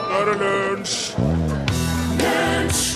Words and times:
er 0.00 0.30
det 0.30 0.36
lunsj! 0.40 0.98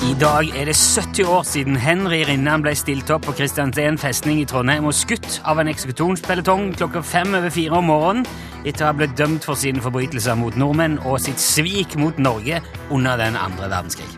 I 0.05 0.15
dag 0.21 0.49
er 0.57 0.69
det 0.69 0.77
70 0.77 1.25
år 1.27 1.43
siden 1.43 1.77
Henry 1.81 2.21
Rinnan 2.29 2.63
ble 2.63 2.75
stilt 2.79 3.11
opp 3.11 3.25
på 3.27 3.35
Kristiansand 3.35 3.99
festning 3.99 4.39
i 4.43 4.47
Trondheim 4.47 4.87
og 4.87 4.95
skutt 4.95 5.41
av 5.49 5.59
en 5.59 5.71
eksekutonspeletong 5.73 6.69
klokka 6.79 7.03
fem 7.03 7.35
over 7.35 7.51
fire 7.51 7.81
om 7.81 7.89
morgenen 7.91 8.29
etter 8.63 8.85
å 8.85 8.93
ha 8.93 8.97
blitt 9.01 9.17
dømt 9.19 9.47
for 9.49 9.59
sine 9.59 9.83
forbrytelser 9.83 10.39
mot 10.39 10.55
nordmenn 10.61 11.01
og 11.03 11.19
sitt 11.25 11.43
svik 11.43 11.99
mot 12.01 12.21
Norge 12.23 12.63
under 12.95 13.19
den 13.21 13.35
andre 13.41 13.71
verdenskrig. 13.73 14.11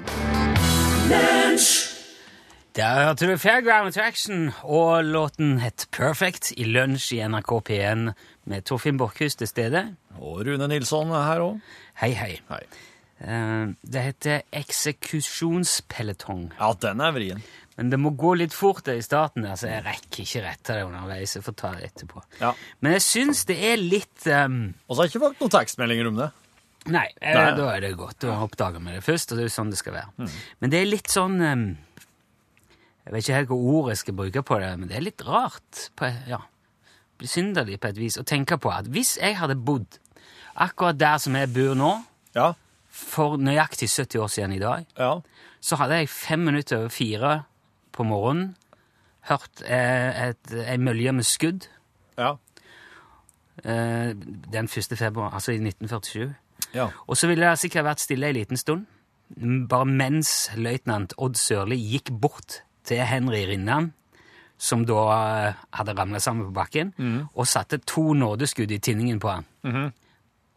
Der 2.77 3.07
hørte 3.07 3.31
du 3.31 3.39
Fairground 3.41 3.89
Attraction, 3.89 4.51
og 4.63 5.05
låten 5.05 5.55
het 5.63 5.87
Perfect 5.97 6.51
i 6.61 6.67
lunsj 6.69 7.15
i 7.17 7.23
NRK 7.25 7.55
P1 7.71 8.11
med 8.45 8.67
Torfinn 8.69 8.99
Borchhus 9.01 9.39
til 9.41 9.49
stede. 9.49 9.87
Og 10.21 10.43
Rune 10.45 10.69
Nilsson 10.69 11.09
er 11.09 11.25
her 11.25 11.41
òg. 11.41 11.63
Hei, 12.01 12.13
hei. 12.17 12.35
Hei. 12.51 12.63
Eh, 13.25 13.67
Det 13.83 14.03
heter 14.05 14.43
eksekusjonspeletong. 14.53 16.51
Ja, 16.59 16.73
den 16.81 17.01
er 17.01 17.13
vrien. 17.17 17.43
Men 17.77 17.91
det 17.93 17.99
må 18.01 18.11
gå 18.17 18.35
litt 18.41 18.55
fort 18.57 18.89
i 18.89 19.01
starten, 19.05 19.45
der, 19.45 19.57
så 19.61 19.69
jeg 19.69 19.85
rekker 19.85 20.23
ikke 20.25 20.43
rette 20.47 20.77
det 20.79 20.85
underveis. 20.87 21.35
Jeg 21.37 21.45
får 21.45 21.57
ta 21.61 21.71
det 21.77 21.91
etterpå. 21.91 22.23
Ja. 22.41 22.55
Men 22.81 22.93
jeg 22.97 23.05
syns 23.05 23.45
det 23.49 23.57
er 23.69 23.77
litt 23.77 24.25
um, 24.33 24.75
Og 24.89 24.97
så 24.97 25.01
har 25.03 25.07
jeg 25.09 25.13
ikke 25.15 25.25
fått 25.27 25.41
noen 25.45 25.55
tekstmeldinger 25.59 26.09
om 26.09 26.17
det. 26.23 26.31
Nei, 26.87 27.07
eh, 27.21 27.35
Nei. 27.37 27.51
da 27.59 27.67
er 27.75 27.81
det 27.85 27.91
godt. 27.99 28.19
Da 28.25 28.37
oppdager 28.45 28.81
vi 28.81 28.95
det 28.95 29.03
først, 29.05 29.33
og 29.33 29.37
det 29.39 29.45
er 29.45 29.51
jo 29.51 29.57
sånn 29.57 29.73
det 29.75 29.81
skal 29.81 29.97
være. 29.99 30.29
Men 30.63 30.73
det 30.73 30.81
er 30.81 30.89
litt 30.89 31.13
sånn 31.13 31.37
um, 31.43 31.67
Jeg 33.07 33.13
vet 33.13 33.25
ikke 33.25 33.39
helt 33.41 33.51
hva 33.53 33.59
ord 33.77 33.89
jeg 33.93 34.01
skal 34.05 34.15
bruke 34.23 34.43
på 34.47 34.61
det, 34.63 34.73
men 34.81 34.89
det 34.89 34.97
er 34.97 35.05
litt 35.09 35.23
rart. 35.27 35.89
På, 35.99 36.09
ja, 36.31 36.41
Besynderlig 37.21 37.79
på 37.81 37.89
et 37.93 37.97
vis 38.01 38.19
å 38.21 38.25
tenke 38.29 38.59
på 38.61 38.69
at 38.73 38.89
hvis 38.93 39.15
jeg 39.21 39.37
hadde 39.41 39.57
bodd 39.57 40.01
akkurat 40.57 40.99
der 40.99 41.19
som 41.19 41.35
jeg 41.37 41.53
bor 41.55 41.75
nå, 41.75 41.93
Ja. 42.35 42.53
for 42.91 43.37
nøyaktig 43.37 43.89
70 43.91 44.19
år 44.21 44.27
siden 44.29 44.53
i 44.53 44.59
dag, 44.59 44.87
Ja. 44.99 45.21
så 45.61 45.77
hadde 45.77 45.95
jeg 45.99 46.09
fem 46.09 46.39
minutter 46.39 46.79
over 46.79 46.89
fire 46.89 47.43
på 47.93 48.03
morgenen 48.05 48.57
hørt 49.29 49.63
eh, 49.67 50.33
en 50.73 50.81
mølje 50.85 51.13
med 51.13 51.25
skudd 51.25 51.67
Ja. 52.19 52.37
eh, 53.65 54.15
den 54.53 54.69
1. 54.69 54.97
februar, 54.99 55.31
altså 55.35 55.53
i 55.53 55.59
1947. 55.59 56.35
Ja. 56.75 56.89
Og 57.07 57.17
så 57.17 57.27
ville 57.27 57.47
det 57.51 57.59
sikkert 57.59 57.85
vært 57.85 58.01
stille 58.01 58.27
ei 58.27 58.33
liten 58.33 58.57
stund, 58.57 58.87
bare 59.69 59.85
mens 59.87 60.51
løytnant 60.57 61.15
Odd 61.19 61.35
Sørli 61.37 61.77
gikk 61.77 62.11
bort 62.21 62.61
til 62.85 63.01
Henry 63.05 63.45
Rinnan, 63.49 63.93
som 64.59 64.85
da 64.87 64.95
eh, 65.49 65.55
hadde 65.73 65.97
ramla 65.99 66.19
sammen 66.23 66.47
på 66.47 66.53
bakken, 66.57 66.93
og 67.35 67.47
satte 67.47 67.79
to 67.79 68.13
nådeskudd 68.15 68.71
i 68.73 68.79
tinningen 68.79 69.21
på 69.21 69.29
han. 69.35 69.93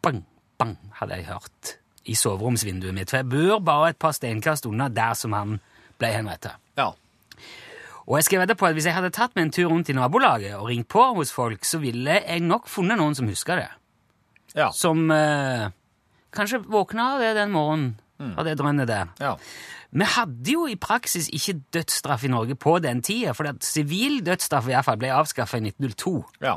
Bang, 0.02 0.22
bang, 0.58 0.76
hadde 1.00 1.18
jeg 1.18 1.28
hørt 1.28 1.76
i 2.08 2.14
soveromsvinduet 2.16 2.94
mitt. 2.96 3.10
For 3.12 3.20
jeg 3.20 3.28
bor 3.30 3.60
bare 3.64 3.90
et 3.92 3.98
par 4.00 4.14
steinkast 4.16 4.66
unna 4.66 4.88
der 4.88 5.14
som 5.18 5.34
han 5.36 5.58
ble 6.00 6.12
henrettet. 6.16 6.56
ja. 6.80 6.92
Og 8.10 8.16
jeg 8.18 8.24
skal 8.26 8.40
vedde 8.40 8.56
på 8.58 8.66
at 8.66 8.74
hvis 8.74 8.86
jeg 8.88 8.94
hadde 8.96 9.12
tatt 9.14 9.36
meg 9.36 9.44
en 9.44 9.52
tur 9.54 9.68
rundt 9.70 9.90
i 9.92 9.94
nabolaget 9.94 10.56
og 10.56 10.66
ringt 10.66 10.88
på 10.90 11.02
hos 11.14 11.30
folk, 11.30 11.62
så 11.68 11.78
ville 11.78 12.16
jeg 12.16 12.40
nok 12.42 12.66
funnet 12.66 12.98
noen 12.98 13.14
som 13.14 13.28
husker 13.30 13.60
det. 13.60 13.68
Ja. 14.56 14.70
Som 14.74 15.04
eh, 15.14 15.68
kanskje 16.34 16.58
våkna 16.66 17.04
av 17.12 17.22
det 17.22 17.28
den 17.38 17.52
morgenen, 17.54 17.92
av 18.34 18.48
det 18.48 18.56
drønnet 18.58 18.88
der. 18.90 19.12
ja. 19.20 19.36
Vi 19.90 20.06
hadde 20.06 20.52
jo 20.52 20.68
i 20.70 20.76
praksis 20.78 21.28
ikke 21.34 21.56
dødsstraff 21.74 22.24
i 22.24 22.28
Norge 22.30 22.54
på 22.54 22.76
den 22.82 23.00
tida, 23.02 23.32
for 23.34 23.46
sivil 23.66 24.20
dødsstraff 24.26 24.68
i 24.68 24.74
hvert 24.74 24.86
fall 24.86 24.98
ble 25.02 25.10
avskaffa 25.14 25.58
i 25.58 25.64
1902. 25.66 26.12
Ja. 26.46 26.56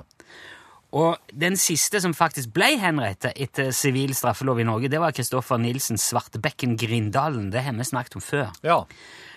Og 0.94 1.17
den 1.33 1.55
siste 1.58 1.97
som 2.03 2.13
faktisk 2.13 2.52
ble 2.53 2.75
henrettet 2.77 3.33
etter 3.41 3.72
sivil 3.73 4.14
straffelov 4.14 4.61
i 4.61 4.67
Norge, 4.67 4.92
det 4.93 5.02
var 5.02 5.15
Kristoffer 5.15 5.58
Nilsen 5.61 5.98
Svartebekken 5.98 6.76
Grindalen. 6.77 7.49
Det 7.54 7.64
har 7.65 7.73
vi 7.73 7.87
snakket 7.87 8.20
om 8.20 8.26
før. 8.26 8.54
ja. 8.64 8.83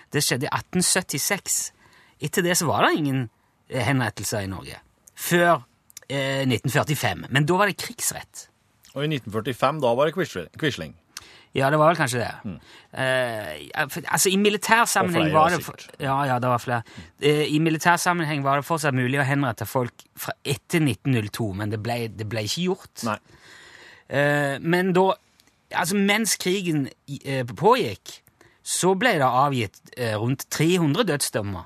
Det 0.07 0.21
skjedde 0.23 0.47
i 0.47 0.53
1876. 0.55 1.55
Etter 2.23 2.45
det 2.45 2.53
så 2.55 2.67
var 2.69 2.85
det 2.85 2.93
ingen 2.95 3.25
eh, 3.67 3.81
henrettelser 3.83 4.45
i 4.45 4.47
Norge. 4.47 4.77
Før 5.19 5.65
eh, 6.07 6.45
1945. 6.47 7.25
Men 7.27 7.43
da 7.49 7.57
var 7.59 7.67
det 7.67 7.75
krigsrett. 7.81 8.45
Og 8.93 9.03
i 9.03 9.09
1945, 9.11 9.81
da 9.83 9.91
var 9.99 10.07
det 10.07 10.15
Quisling. 10.55 10.95
Ja, 11.57 11.69
det 11.73 11.79
var 11.81 11.89
vel 11.89 11.97
kanskje 11.97 12.19
det. 12.21 12.33
Mm. 12.45 12.57
Uh, 12.93 13.87
for- 13.89 14.05
altså, 14.13 14.29
I 14.29 14.37
militær 14.37 14.85
sammenheng 14.85 15.31
Mm. 15.31 15.33
var 15.33 15.49
det. 15.49 15.87
Ja, 15.99 16.17
ja, 16.29 16.35
det 16.39 16.49
var 16.51 16.57
flere. 16.61 16.83
Uh, 17.23 17.45
I 17.49 17.57
militær 17.59 17.97
sammenheng 17.97 18.43
var 18.45 18.57
det 18.61 18.65
fortsatt 18.67 18.93
mulig 18.93 19.17
å 19.19 19.25
henrette 19.25 19.65
folk 19.65 19.93
fra 20.15 20.33
etter 20.45 20.79
1902, 20.85 21.53
men 21.57 21.69
det 21.73 21.81
ble, 21.81 22.07
det 22.07 22.29
ble 22.29 22.43
ikke 22.45 22.67
gjort. 22.69 23.03
Eh, 24.09 24.57
men 24.61 24.93
da 24.93 25.13
Altså, 25.75 25.95
mens 25.99 26.37
krigen 26.39 26.85
pågikk, 27.59 28.21
så 28.63 28.93
ble 28.97 29.17
det 29.19 29.27
avgitt 29.27 29.81
rundt 30.15 30.45
300 30.49 31.03
dødsdommer 31.03 31.65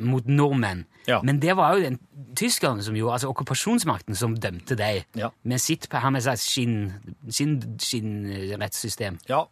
mot 0.00 0.26
nordmenn. 0.26 0.84
Ja. 1.06 1.20
Men 1.24 1.40
det 1.40 1.56
var 1.56 1.74
jo 1.76 1.82
den 1.82 1.98
tyskerne 2.36 2.82
som 2.84 2.94
gjorde, 2.96 3.12
altså 3.16 3.28
okkupasjonsmakten 3.32 4.14
som 4.16 4.36
dømte 4.36 4.76
deg. 4.76 5.04
Ja. 5.16 5.30
med 5.42 5.58
sitt 5.60 5.86
her 5.92 6.10
med 6.10 6.22
seg 6.22 6.36
skinn, 6.38 6.92
skinn, 7.30 7.60
skinnrettssystem. 7.80 9.18
Ja. 9.28 9.44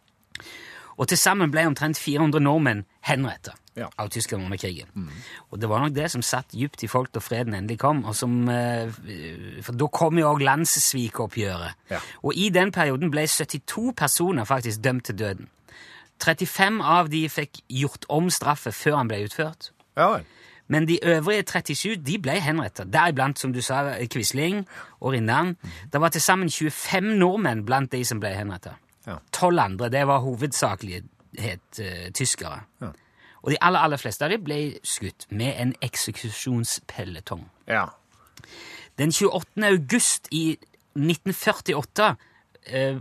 Og 0.97 1.09
til 1.09 1.19
sammen 1.21 1.51
ble 1.53 1.67
omtrent 1.69 1.99
400 2.01 2.41
nordmenn 2.41 2.85
henrettet 3.05 3.55
Ja. 3.77 3.91
av 3.99 4.09
tyskerne 4.09 4.45
under 4.45 4.57
krigen. 4.57 4.89
Og 5.53 5.61
det 5.61 5.69
var 5.69 5.81
nok 5.81 5.93
det 5.95 6.11
som 6.11 6.23
satt 6.23 6.53
dypt 6.53 6.83
i 6.85 6.89
folk 6.89 7.13
da 7.13 7.21
freden 7.21 7.53
endelig 7.55 7.79
kom. 7.79 8.05
Og 8.05 8.15
som, 8.17 8.49
eh, 8.49 8.89
for 9.63 9.73
da 9.73 9.87
kom 9.93 10.17
jo 10.19 10.33
òg 10.33 10.41
landssvikoppgjøret. 10.41 11.75
Ja. 11.91 11.99
Og 12.25 12.33
i 12.35 12.49
den 12.49 12.73
perioden 12.73 13.11
ble 13.11 13.27
72 13.27 13.93
personer 13.97 14.45
faktisk 14.45 14.81
dømt 14.81 15.05
til 15.05 15.17
døden. 15.19 15.49
35 16.19 16.81
av 16.83 17.11
de 17.11 17.29
fikk 17.29 17.61
gjort 17.69 18.07
om 18.09 18.31
straffe 18.31 18.73
før 18.73 18.97
han 18.97 19.09
ble 19.09 19.27
utført. 19.29 19.71
Ja 19.97 20.09
vel. 20.15 20.25
Men 20.69 20.89
de 20.89 20.99
øvrige 21.05 21.43
37 21.43 21.97
de 22.07 22.19
ble 22.19 22.41
henrettet. 22.43 22.93
Deriblant, 22.93 23.39
som 23.39 23.53
du 23.53 23.61
sa, 23.63 23.95
Quisling 24.13 24.65
og 25.01 25.13
Rinnan. 25.13 25.57
Det 25.93 26.01
var 26.01 26.09
til 26.09 26.21
sammen 26.21 26.51
25 26.51 27.17
nordmenn 27.19 27.65
blant 27.67 27.93
de 27.93 28.05
som 28.05 28.21
ble 28.21 28.35
henrettet. 28.35 28.75
Ja. 29.07 29.19
Tolv 29.33 29.61
andre 29.63 29.89
det 29.89 30.07
var 30.07 30.25
hovedsakelig 30.25 31.03
het 31.39 31.81
uh, 31.81 32.13
tyskere. 32.15 32.61
Ja. 32.81 32.91
Og 33.43 33.51
de 33.51 33.59
aller, 33.61 33.81
aller 33.81 33.97
fleste 33.97 34.25
av 34.27 34.33
dem 34.35 34.43
ble 34.43 34.61
skutt 34.83 35.29
med 35.31 35.55
en 35.63 35.75
eksekusjonspelletong. 35.83 37.45
Ja. 37.71 37.85
Den 38.99 39.13
28. 39.13 39.63
august 39.65 40.27
i 40.35 40.57
1948 40.97 42.09
uh, 42.75 42.99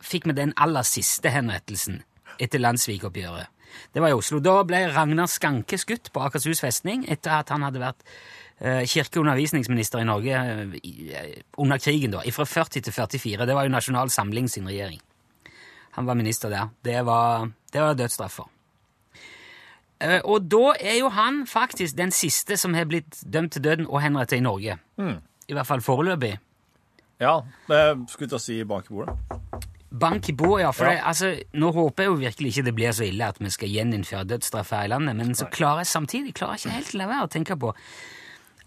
fikk 0.00 0.28
vi 0.30 0.36
den 0.38 0.54
aller 0.56 0.86
siste 0.86 1.32
henrettelsen 1.34 2.04
etter 2.40 2.62
landssvikoppgjøret. 2.62 3.50
Det 3.92 4.02
var 4.02 4.12
i 4.12 4.16
Oslo. 4.16 4.40
Da 4.42 4.60
ble 4.66 4.82
Ragnar 4.90 5.30
Skanke 5.30 5.78
skutt 5.80 6.12
på 6.12 6.22
Akershus 6.24 6.62
festning 6.62 7.06
etter 7.10 7.40
at 7.40 7.52
han 7.54 7.64
hadde 7.66 7.82
vært 7.82 8.04
eh, 8.58 8.84
kirke- 8.88 9.20
og 9.20 9.26
undervisningsminister 9.26 10.02
i 10.02 10.08
Norge 10.08 10.36
eh, 10.36 10.78
eh, 11.20 11.34
under 11.58 11.80
krigen, 11.82 12.14
da, 12.16 12.24
fra 12.34 12.46
40 12.48 12.86
til 12.88 12.92
44. 12.92 13.46
Det 13.46 13.56
var 13.58 13.68
jo 13.68 13.74
Nasjonal 13.74 14.10
Samling 14.10 14.50
sin 14.50 14.68
regjering. 14.68 15.00
Han 15.98 16.06
var 16.06 16.18
minister 16.18 16.52
der. 16.52 16.70
Det 16.82 17.00
var, 17.06 17.50
det 17.72 17.82
var 17.82 17.98
dødsstraffer. 17.98 18.44
for. 18.44 18.56
Og 20.24 20.46
da 20.48 20.72
er 20.80 20.94
jo 21.00 21.10
han 21.12 21.42
faktisk 21.46 21.96
den 21.98 22.10
siste 22.14 22.56
som 22.56 22.74
har 22.74 22.86
blitt 22.88 23.20
dømt 23.20 23.52
til 23.52 23.64
døden 23.64 23.86
og 23.86 24.00
henrettet 24.00 24.38
i 24.38 24.40
Norge. 24.40 24.78
I 25.50 25.52
hvert 25.52 25.66
fall 25.66 25.82
foreløpig. 25.84 26.38
Ja, 27.20 27.40
det 27.68 27.82
skulle 28.08 28.24
jeg 28.24 28.32
til 28.32 28.38
å 28.38 28.44
si 28.46 28.62
bak 28.64 28.88
bordet. 28.88 29.49
Bank 29.90 30.28
i 30.30 30.32
bordet, 30.32 30.62
ja. 30.62 30.70
For 30.70 30.86
Ja. 30.86 30.90
Det, 30.90 31.02
altså, 31.10 31.32
nå 31.58 31.72
håper 31.74 32.04
jeg 32.04 32.10
jo 32.10 32.18
virkelig 32.20 32.52
ikke 32.52 32.64
det 32.68 32.74
blir 32.74 32.92
så 32.94 33.04
ille 33.04 33.26
at 33.26 33.40
vi 33.40 33.50
skal 33.50 33.68
gjeninnføre 33.68 34.24
dødsstraff 34.24 34.70
her 34.70 34.86
i 34.86 34.92
landet, 34.92 35.16
men 35.16 35.34
så 35.34 35.48
klarer 35.50 35.82
jeg 35.82 35.90
samtidig 35.90 36.34
klarer 36.34 36.52
jeg 36.52 36.64
ikke 36.64 36.76
helt 36.76 36.94
la 36.94 37.06
være 37.10 37.26
å 37.26 37.32
tenke 37.32 37.56
på 37.58 37.74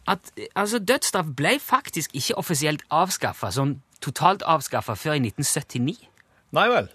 at 0.08 0.32
altså, 0.56 0.80
dødsstraff 0.80 1.32
ble 1.38 1.58
faktisk 1.64 2.16
ikke 2.18 2.36
offisielt 2.42 2.84
avskaffa, 2.92 3.52
sånn 3.56 3.78
totalt 4.04 4.44
avskaffa, 4.44 4.98
før 5.00 5.16
i 5.16 5.24
1979. 5.24 6.10
Nei 6.54 6.66
vel. 6.70 6.90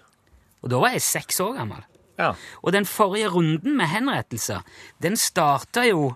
Og 0.61 0.69
da 0.73 0.81
var 0.83 0.93
jeg 0.93 1.05
seks 1.05 1.39
år 1.41 1.55
gammel. 1.57 1.81
Ja. 2.19 2.33
Og 2.61 2.73
den 2.75 2.85
forrige 2.85 3.31
runden 3.33 3.77
med 3.79 3.89
henrettelser, 3.89 4.61
den 5.01 5.17
starta 5.17 5.85
jo 5.87 6.13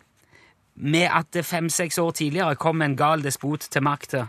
med 0.75 1.07
at 1.09 1.31
det 1.33 1.45
fem-seks 1.45 1.99
år 2.01 2.13
tidligere 2.17 2.59
kom 2.59 2.81
en 2.81 2.97
gal 2.97 3.23
despot 3.23 3.65
til 3.71 3.85
makta, 3.85 4.27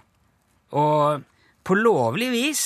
og 0.72 1.24
på 1.64 1.76
lovlig 1.78 2.30
vis 2.32 2.64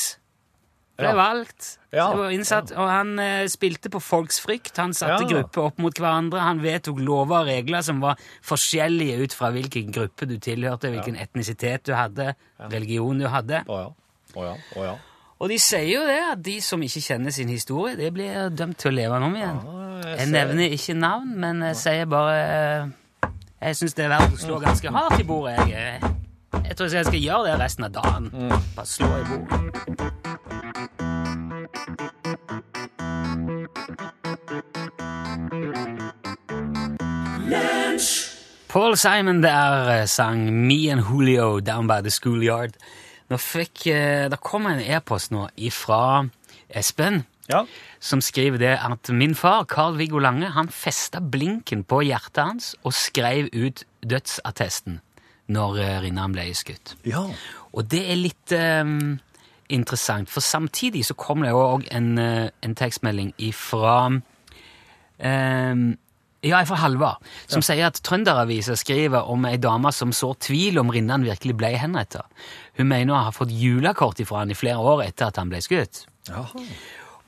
ble 0.99 1.07
Ja. 1.09 1.15
valgt. 1.15 1.79
Ja, 1.93 2.11
Det 2.11 2.19
var 2.19 2.31
innsatt, 2.31 2.73
Og 2.77 2.89
han 2.91 3.19
eh, 3.19 3.47
spilte 3.49 3.89
på 3.91 4.01
folks 4.03 4.41
frykt. 4.41 4.77
Han 4.77 4.93
satte 4.93 5.23
Ja. 5.23 5.29
grupper 5.29 5.63
opp 5.71 5.79
mot 5.79 5.95
hverandre. 5.95 6.41
Han 6.41 6.61
vedtok 6.61 6.99
lover 7.01 7.41
og 7.41 7.47
regler 7.47 7.83
som 7.83 8.01
var 8.01 8.17
forskjellige 8.43 9.23
ut 9.23 9.33
fra 9.33 9.51
hvilken 9.51 9.93
gruppe 9.93 10.27
du 10.29 10.37
tilhørte, 10.39 10.91
hvilken 10.91 11.17
etnisitet 11.17 11.85
du 11.87 11.93
hadde, 11.95 12.35
religion 12.61 13.19
du 13.19 13.29
hadde. 13.29 13.65
Å 13.69 13.79
ja. 13.79 13.89
Å 14.37 14.45
ja. 14.45 14.55
Å 14.77 14.85
ja. 14.85 14.97
Og 15.41 15.49
de 15.49 15.59
sier 15.59 15.87
jo 15.87 16.01
det, 16.05 16.19
at 16.33 16.43
de 16.43 16.61
som 16.61 16.81
ikke 16.83 17.01
kjenner 17.01 17.31
sin 17.33 17.49
historie, 17.49 17.95
de 17.97 18.11
blir 18.11 18.51
dømt 18.51 18.77
til 18.77 18.91
å 18.91 18.95
leve 18.95 19.13
den 19.15 19.23
om 19.23 19.35
igjen. 19.37 19.61
jeg 20.05 20.19
jeg 20.19 20.29
nevner 20.33 20.71
ikke 20.75 20.97
navn, 20.99 21.37
men 21.37 21.61
jeg 21.63 21.77
sier 21.77 22.05
bare 22.07 22.83
eh, 22.83 22.87
Jeg 23.63 23.75
syns 23.77 23.95
det 23.95 24.05
er 24.05 24.09
verdt 24.19 24.35
å 24.35 24.39
slå 24.39 24.61
ganske 24.63 24.91
hardt 24.91 25.21
i 25.21 25.23
bordet. 25.25 25.57
Jeg, 25.69 26.01
eh, 26.03 26.61
jeg 26.69 26.77
tror 26.77 26.91
jeg 26.93 27.07
skal 27.07 27.21
gjøre 27.21 27.45
det 27.53 27.61
resten 27.61 27.85
av 27.85 27.93
dagen. 27.93 28.31
Bare 28.77 28.87
slå 28.87 29.07
i 29.07 29.25
bordet. 29.25 30.13
Paul 38.79 38.97
Simon 38.97 39.43
der 39.43 39.89
eh, 39.89 40.07
sang 40.07 40.53
Me 40.53 40.93
and 40.93 41.01
Julio 41.11 41.59
Down 41.59 41.89
by 41.89 41.99
the 42.01 42.11
Schoolyard. 42.11 42.77
Nå 43.29 43.37
fikk, 43.37 43.87
eh, 43.91 44.29
Det 44.31 44.39
kom 44.41 44.69
en 44.71 44.79
e-post 44.79 45.33
nå 45.35 45.49
ifra 45.57 46.29
Espen, 46.71 47.25
Ja. 47.51 47.65
som 47.99 48.21
skriver 48.21 48.59
det 48.59 48.79
at 48.79 49.09
min 49.11 49.35
far, 49.35 49.65
Carl-Viggo 49.65 50.19
Lange, 50.19 50.53
han 50.53 50.69
festa 50.69 51.19
blinken 51.19 51.83
på 51.83 52.05
hjertet 52.07 52.45
hans 52.45 52.77
og 52.85 52.93
skrev 52.93 53.49
ut 53.53 53.83
dødsattesten 54.07 55.01
når 55.49 55.79
eh, 55.83 56.01
Rinnan 56.03 56.33
ble 56.33 56.55
skutt. 56.55 56.95
ja. 57.05 57.27
Og 57.73 57.91
det 57.91 58.05
er 58.13 58.17
litt 58.17 58.53
um, 58.53 59.19
interessant, 59.69 60.31
for 60.31 60.41
samtidig 60.41 61.05
så 61.05 61.15
kom 61.15 61.43
det 61.43 61.51
jo 61.51 61.59
òg 61.59 61.89
en, 61.91 62.17
en 62.19 62.75
tekstmelding 62.75 63.35
ifra 63.39 64.21
eh, 65.19 65.75
ja, 66.47 66.61
fra 66.67 66.79
Halvard, 66.83 67.25
som 67.51 67.65
sier 67.65 67.89
at 67.89 67.99
Trønderavisa 68.07 68.77
skriver 68.79 69.27
om 69.31 69.47
ei 69.49 69.57
dame 69.59 69.91
som 69.95 70.13
sår 70.15 70.37
tvil 70.49 70.79
om 70.83 70.93
Rinnan 70.95 71.27
virkelig 71.27 71.57
ble 71.59 71.73
henretta. 71.81 72.25
Hun 72.79 72.91
mener 72.93 73.15
å 73.15 73.25
ha 73.27 73.35
fått 73.35 73.55
julekort 73.55 74.23
ifra 74.23 74.45
han 74.45 74.55
i 74.55 74.59
flere 74.59 74.79
år 74.79 75.09
etter 75.09 75.33
at 75.33 75.41
han 75.41 75.51
ble 75.51 75.63
skutt. 75.65 76.05
Jaha. 76.31 76.65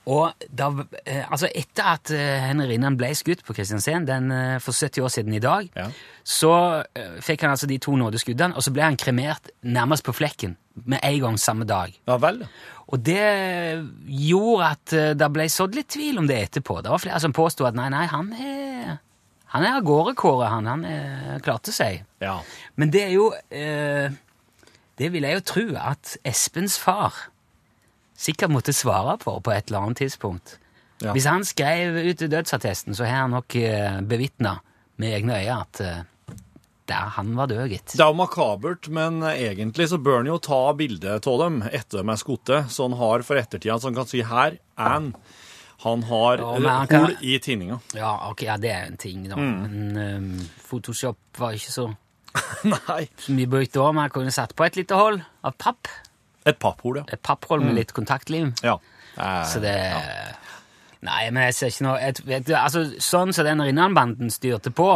Og 0.08 0.32
da, 0.48 0.70
eh, 1.04 1.26
altså 1.30 1.50
etter 1.54 1.84
at 1.92 2.10
eh, 2.10 2.40
Henry 2.48 2.70
Rinnan 2.72 2.96
ble 2.98 3.10
skutt 3.14 3.42
på 3.46 3.52
Kristiansand 3.54 4.08
den, 4.08 4.30
eh, 4.32 4.56
for 4.64 4.72
70 4.72 5.04
år 5.04 5.12
siden 5.12 5.34
i 5.36 5.42
dag, 5.44 5.68
Ja. 5.76 5.88
så 6.24 6.84
fikk 7.20 7.42
han 7.44 7.50
altså 7.52 7.66
de 7.68 7.76
to 7.78 7.92
nådeskuddene, 8.00 8.56
og 8.56 8.62
så 8.64 8.72
ble 8.72 8.82
han 8.82 8.96
kremert 8.96 9.50
nærmest 9.62 10.04
på 10.04 10.14
flekken 10.16 10.56
med 10.86 10.98
en 11.04 11.20
gang 11.20 11.38
samme 11.38 11.66
dag. 11.68 11.92
Ja 12.08 12.16
vel. 12.16 12.46
Og 12.88 13.04
det 13.04 13.20
gjorde 14.08 14.70
at 14.72 14.94
det 15.20 15.28
ble 15.32 15.46
sådd 15.52 15.76
litt 15.78 15.88
tvil 15.92 16.18
om 16.18 16.26
det 16.26 16.38
etterpå. 16.48 16.80
Det 16.82 16.90
var 16.90 16.98
flere 17.02 17.20
som 17.22 17.32
påstod 17.36 17.68
at 17.68 17.76
nei, 17.78 17.88
nei, 17.92 18.06
han 18.10 18.32
er, 18.34 18.96
han 19.52 19.66
er 19.66 19.76
av 19.78 19.84
gårde, 19.86 20.16
Kåre. 20.18 20.48
Han, 20.50 20.66
han 20.66 20.84
er, 20.88 21.38
klarte 21.44 21.70
seg. 21.74 22.02
Ja. 22.24 22.40
Men 22.80 22.90
det 22.90 23.04
er 23.04 23.12
jo 23.14 23.28
eh, 23.50 24.10
Det 24.98 25.12
vil 25.12 25.22
jeg 25.24 25.38
jo 25.38 25.44
tro 25.48 25.66
at 25.80 26.16
Espens 26.28 26.74
far 26.78 27.29
sikkert 28.20 28.52
måtte 28.52 28.74
svare 28.76 29.16
på 29.22 29.38
på 29.40 29.52
et 29.54 29.70
eller 29.70 29.86
annet 29.86 30.02
tidspunkt. 30.04 30.58
Ja. 31.00 31.14
Hvis 31.16 31.24
han 31.30 31.44
skrev 31.48 31.96
ut 32.10 32.20
dødsattesten, 32.28 32.92
så 32.96 33.06
har 33.08 33.22
han 33.24 33.32
nok 33.38 33.56
eh, 33.56 34.00
bevitna 34.04 34.58
med 35.00 35.14
egne 35.16 35.38
øyne 35.40 35.54
at 35.62 35.80
eh, 35.80 36.02
der 36.90 37.12
han 37.14 37.30
var 37.38 37.46
død, 37.46 37.68
gitt. 37.70 37.92
Det 37.94 38.02
er 38.02 38.10
jo 38.10 38.18
makabert, 38.18 38.88
men 38.92 39.20
egentlig 39.22 39.86
så 39.92 39.96
bør 40.02 40.18
han 40.20 40.26
jo 40.32 40.40
ta 40.42 40.58
bilde 40.76 41.12
av 41.22 41.38
dem 41.44 41.60
etter 41.70 42.00
de 42.02 42.10
er 42.10 42.18
skutt, 42.20 42.50
så 42.68 42.88
han 42.88 42.96
har 42.98 43.22
for 43.22 43.38
ettertida, 43.38 43.76
så 43.78 43.88
han 43.88 43.94
kan 44.00 44.08
si 44.10 44.24
her 44.26 44.56
er 44.58 44.90
han. 44.96 45.12
Han 45.84 46.02
har 46.10 46.42
Ja, 46.60 46.74
kan- 46.90 47.14
i 47.24 47.38
tinninga. 47.40 47.78
Ja, 47.96 48.10
ok, 48.28 48.42
ja, 48.44 48.58
det 48.60 48.72
er 48.74 48.82
en 48.90 48.98
ting, 49.00 49.22
da. 49.30 49.36
Men 49.40 49.96
um, 49.96 50.48
Photoshop 50.66 51.16
var 51.40 51.54
ikke 51.56 51.72
så, 51.72 51.86
Nei. 52.74 53.06
mye 53.32 53.48
brukt 53.48 53.72
da. 53.78 53.86
Man 53.96 54.10
kunne 54.12 54.34
satt 54.34 54.52
på 54.58 54.66
et 54.66 54.76
lite 54.76 54.98
hold 54.98 55.22
av 55.46 55.54
papp. 55.62 55.88
Et 56.46 56.56
papphull, 56.58 56.96
ja. 57.02 57.04
Et 57.12 57.20
papphold 57.22 57.62
med 57.64 57.74
litt 57.76 57.92
kontaktlim. 57.92 58.54
Ja. 58.64 58.78
Eh, 59.16 59.42
Så 59.44 59.60
det 59.60 59.76
Nei, 61.02 61.30
men 61.32 61.46
jeg 61.48 61.54
ser 61.56 61.70
ikke 61.72 61.84
noe 61.86 62.00
jeg, 62.02 62.14
vet, 62.28 62.44
du, 62.44 62.52
altså, 62.58 62.82
Sånn 63.00 63.30
som 63.32 63.46
den 63.46 63.62
Rinnan-banden 63.64 64.28
styrte 64.32 64.68
på, 64.76 64.88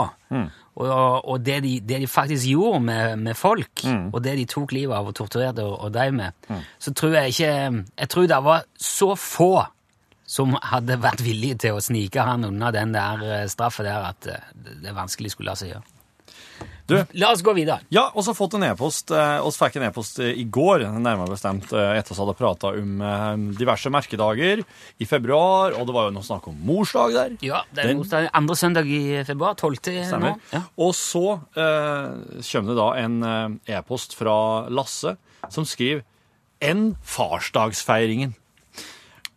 og, 0.75 1.25
og 1.25 1.39
det, 1.47 1.63
de, 1.65 1.79
det 1.81 2.01
de 2.03 2.07
faktisk 2.11 2.45
gjorde 2.51 2.81
med, 2.85 3.19
med 3.25 3.37
folk, 3.39 3.71
og 4.13 4.19
det 4.23 4.35
de 4.37 4.45
tok 4.51 4.73
livet 4.77 4.93
av 4.99 5.09
og 5.09 5.15
torturerte 5.17 5.65
og, 5.65 5.79
og 5.87 5.93
drev 5.95 6.13
med, 6.13 6.33
så 6.79 6.93
tror 6.93 7.15
jeg 7.17 7.33
ikke 7.33 7.85
Jeg 8.03 8.09
tror 8.13 8.27
det 8.29 8.43
var 8.45 8.65
så 8.77 9.15
få 9.17 9.53
som 10.27 10.57
hadde 10.63 10.97
vært 11.01 11.21
villige 11.25 11.57
til 11.67 11.77
å 11.77 11.81
snike 11.85 12.21
han 12.25 12.45
unna 12.49 12.71
den 12.73 12.93
der 12.93 13.47
straffa 13.49 13.85
der, 13.85 14.05
at 14.13 14.27
eh, 14.27 14.45
det 14.55 14.79
det 14.85 14.95
vanskelig 14.97 15.31
skulle 15.35 15.53
la 15.53 15.57
seg 15.61 15.73
gjøre. 15.73 15.85
Du, 16.87 16.99
La 17.17 17.31
oss 17.33 17.41
gå 17.41 17.55
videre. 17.57 17.79
Ja, 17.89 18.11
og 18.13 18.27
så 18.27 18.35
fått 18.37 18.55
en 18.59 18.63
e-post. 18.67 19.09
eh, 19.11 19.39
oss 19.41 19.57
fikk 19.57 19.79
en 19.81 19.87
e-post 19.87 20.19
eh, 20.21 20.35
i 20.37 20.45
går, 20.53 20.83
nærmere 21.01 21.31
bestemt 21.33 21.65
etter 21.73 21.95
etter 21.97 22.13
vi 22.15 22.21
hadde 22.21 22.35
prata 22.37 22.73
om 22.77 23.01
eh, 23.01 23.37
diverse 23.57 23.89
merkedager 23.89 24.61
i 25.01 25.07
februar, 25.09 25.73
og 25.79 25.87
det 25.89 25.95
var 25.97 26.11
jo 26.11 26.15
noe 26.19 26.27
snakk 26.27 26.49
om 26.51 26.59
morsdag 26.69 27.15
der. 27.17 27.37
Ja, 27.41 27.63
det 27.73 27.85
er 27.85 27.89
Den- 27.89 28.03
morsdag 28.03 28.29
andre 28.37 28.57
søndag 28.61 28.87
i 28.93 29.25
februar. 29.25 29.55
12. 29.57 29.81
nå. 30.21 30.35
Ja. 30.53 30.61
Og 30.77 30.93
så 30.95 31.25
eh, 31.57 32.43
kommer 32.53 32.69
det 32.69 32.77
da 32.83 32.89
en 33.01 33.17
eh, 33.33 33.79
e-post 33.79 34.13
fra 34.21 34.69
Lasse 34.69 35.17
som 35.49 35.65
skriver 35.65 36.05
Enn 36.65 36.95
farsdagsfeiringen. 37.03 38.35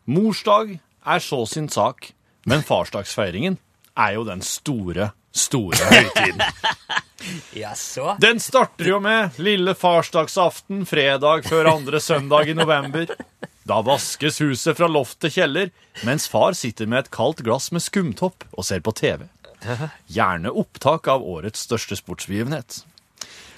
Morsdag 0.08 0.80
er 1.06 1.20
så 1.24 1.46
sin 1.48 1.68
sak, 1.72 2.12
men 2.48 2.62
farsdagsfeiringen 2.64 3.58
er 3.98 4.14
jo 4.16 4.24
den 4.28 4.44
store, 4.46 5.10
store 5.36 5.78
høytiden. 5.92 6.42
Jaså? 7.64 8.16
Den 8.22 8.40
starter 8.40 8.92
jo 8.94 9.00
med 9.04 9.38
lille 9.42 9.74
farsdagsaften 9.78 10.86
fredag 10.88 11.48
før 11.50 11.72
andre 11.74 12.02
søndag 12.04 12.50
i 12.50 12.56
november. 12.58 13.10
Da 13.68 13.82
vaskes 13.84 14.40
huset 14.40 14.78
fra 14.78 14.88
loft 14.88 15.20
til 15.24 15.34
kjeller, 15.40 15.72
mens 16.08 16.28
far 16.32 16.56
sitter 16.56 16.88
med 16.88 17.06
et 17.06 17.12
kaldt 17.12 17.44
glass 17.44 17.72
med 17.76 17.84
skumtopp 17.84 18.46
og 18.54 18.64
ser 18.68 18.84
på 18.86 18.94
TV. 18.96 19.26
Gjerne 20.08 20.54
opptak 20.54 21.10
av 21.12 21.26
årets 21.26 21.66
største 21.68 21.98
sportsbegivenhet. 22.00 22.84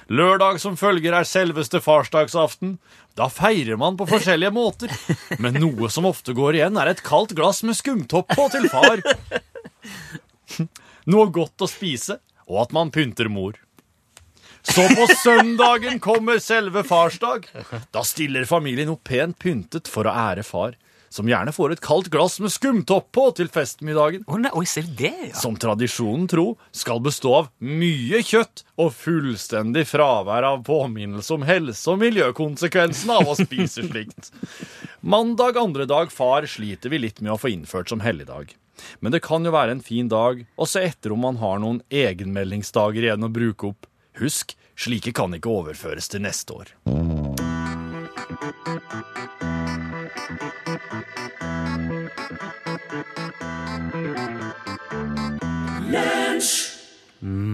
Lørdag 0.10 0.57
som 0.57 0.77
følger 0.80 1.13
er 1.13 1.27
selveste 1.27 1.81
farsdagsaften. 1.86 2.80
Da 3.19 3.27
feirer 3.30 3.77
man 3.77 3.98
på 4.00 4.07
forskjellige 4.10 4.54
måter, 4.56 4.94
men 5.38 5.60
noe 5.62 5.89
som 5.94 6.07
ofte 6.10 6.33
går 6.33 6.57
igjen, 6.57 6.80
er 6.81 6.89
et 6.89 7.04
kaldt 7.06 7.36
glass 7.38 7.62
med 7.68 7.77
skumtopp 7.77 8.31
på 8.33 8.48
til 8.56 8.66
far. 8.71 9.04
Noe 11.09 11.31
godt 11.33 11.65
å 11.65 11.69
spise, 11.69 12.19
og 12.50 12.61
at 12.65 12.75
man 12.75 12.91
pynter 12.94 13.29
mor. 13.31 13.57
Så 14.61 14.83
på 14.91 15.07
søndagen 15.23 15.97
kommer 16.03 16.41
selve 16.44 16.83
farsdag. 16.85 17.47
Da 17.95 18.03
stiller 18.06 18.45
familien 18.45 18.91
opp 18.94 19.07
pent 19.07 19.39
pyntet 19.41 19.89
for 19.89 20.06
å 20.09 20.13
ære 20.13 20.44
far, 20.45 20.75
som 21.09 21.25
gjerne 21.25 21.50
får 21.56 21.73
et 21.73 21.81
kaldt 21.81 22.11
glass 22.13 22.35
med 22.44 22.53
skumtopp 22.53 23.07
på 23.15 23.23
til 23.39 23.50
festmiddagen. 23.50 24.27
Å 24.29 24.38
nei, 24.38 24.51
oi, 24.53 24.65
ser 24.69 24.85
du 24.85 24.94
det, 25.00 25.13
ja? 25.31 25.33
Som 25.39 25.57
tradisjonen 25.57 26.27
tro 26.29 26.51
skal 26.75 27.01
bestå 27.01 27.33
av 27.39 27.50
mye 27.65 28.21
kjøtt 28.21 28.61
og 28.77 28.94
fullstendig 28.94 29.87
fravær 29.89 30.45
av 30.51 30.61
påminnelse 30.68 31.33
om 31.39 31.47
helse- 31.49 31.89
og 31.89 32.04
miljøkonsekvensene 32.04 33.18
av 33.23 33.33
å 33.33 33.37
spise 33.39 33.87
slikt. 33.87 34.30
Mandag 35.01 35.57
andre 35.57 35.89
dag 35.89 36.13
far 36.13 36.45
sliter 36.45 36.94
vi 36.94 37.01
litt 37.07 37.23
med 37.23 37.33
å 37.33 37.42
få 37.42 37.56
innført 37.56 37.89
som 37.89 38.06
helligdag. 38.06 38.54
Men 39.00 39.12
det 39.16 39.24
kan 39.26 39.45
jo 39.45 39.54
være 39.56 39.78
en 39.78 39.83
fin 39.86 40.09
dag 40.12 40.45
å 40.56 40.68
se 40.69 40.83
etter 40.88 41.16
om 41.16 41.24
man 41.26 41.40
har 41.42 41.62
noen 41.64 41.81
egenmeldingsdager 41.90 43.07
igjen 43.09 43.28
å 43.28 43.33
bruke 43.33 43.74
opp. 43.74 43.90
Husk, 44.19 44.56
slike 44.80 45.14
kan 45.16 45.33
ikke 45.38 45.52
overføres 45.52 46.12
til 46.12 46.26
neste 46.26 46.56
år. 46.56 46.76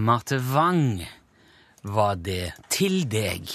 Marte 0.06 0.38
Wang 0.38 1.06
var 1.82 2.16
det 2.16 2.52
til 2.70 3.08
deg. 3.10 3.50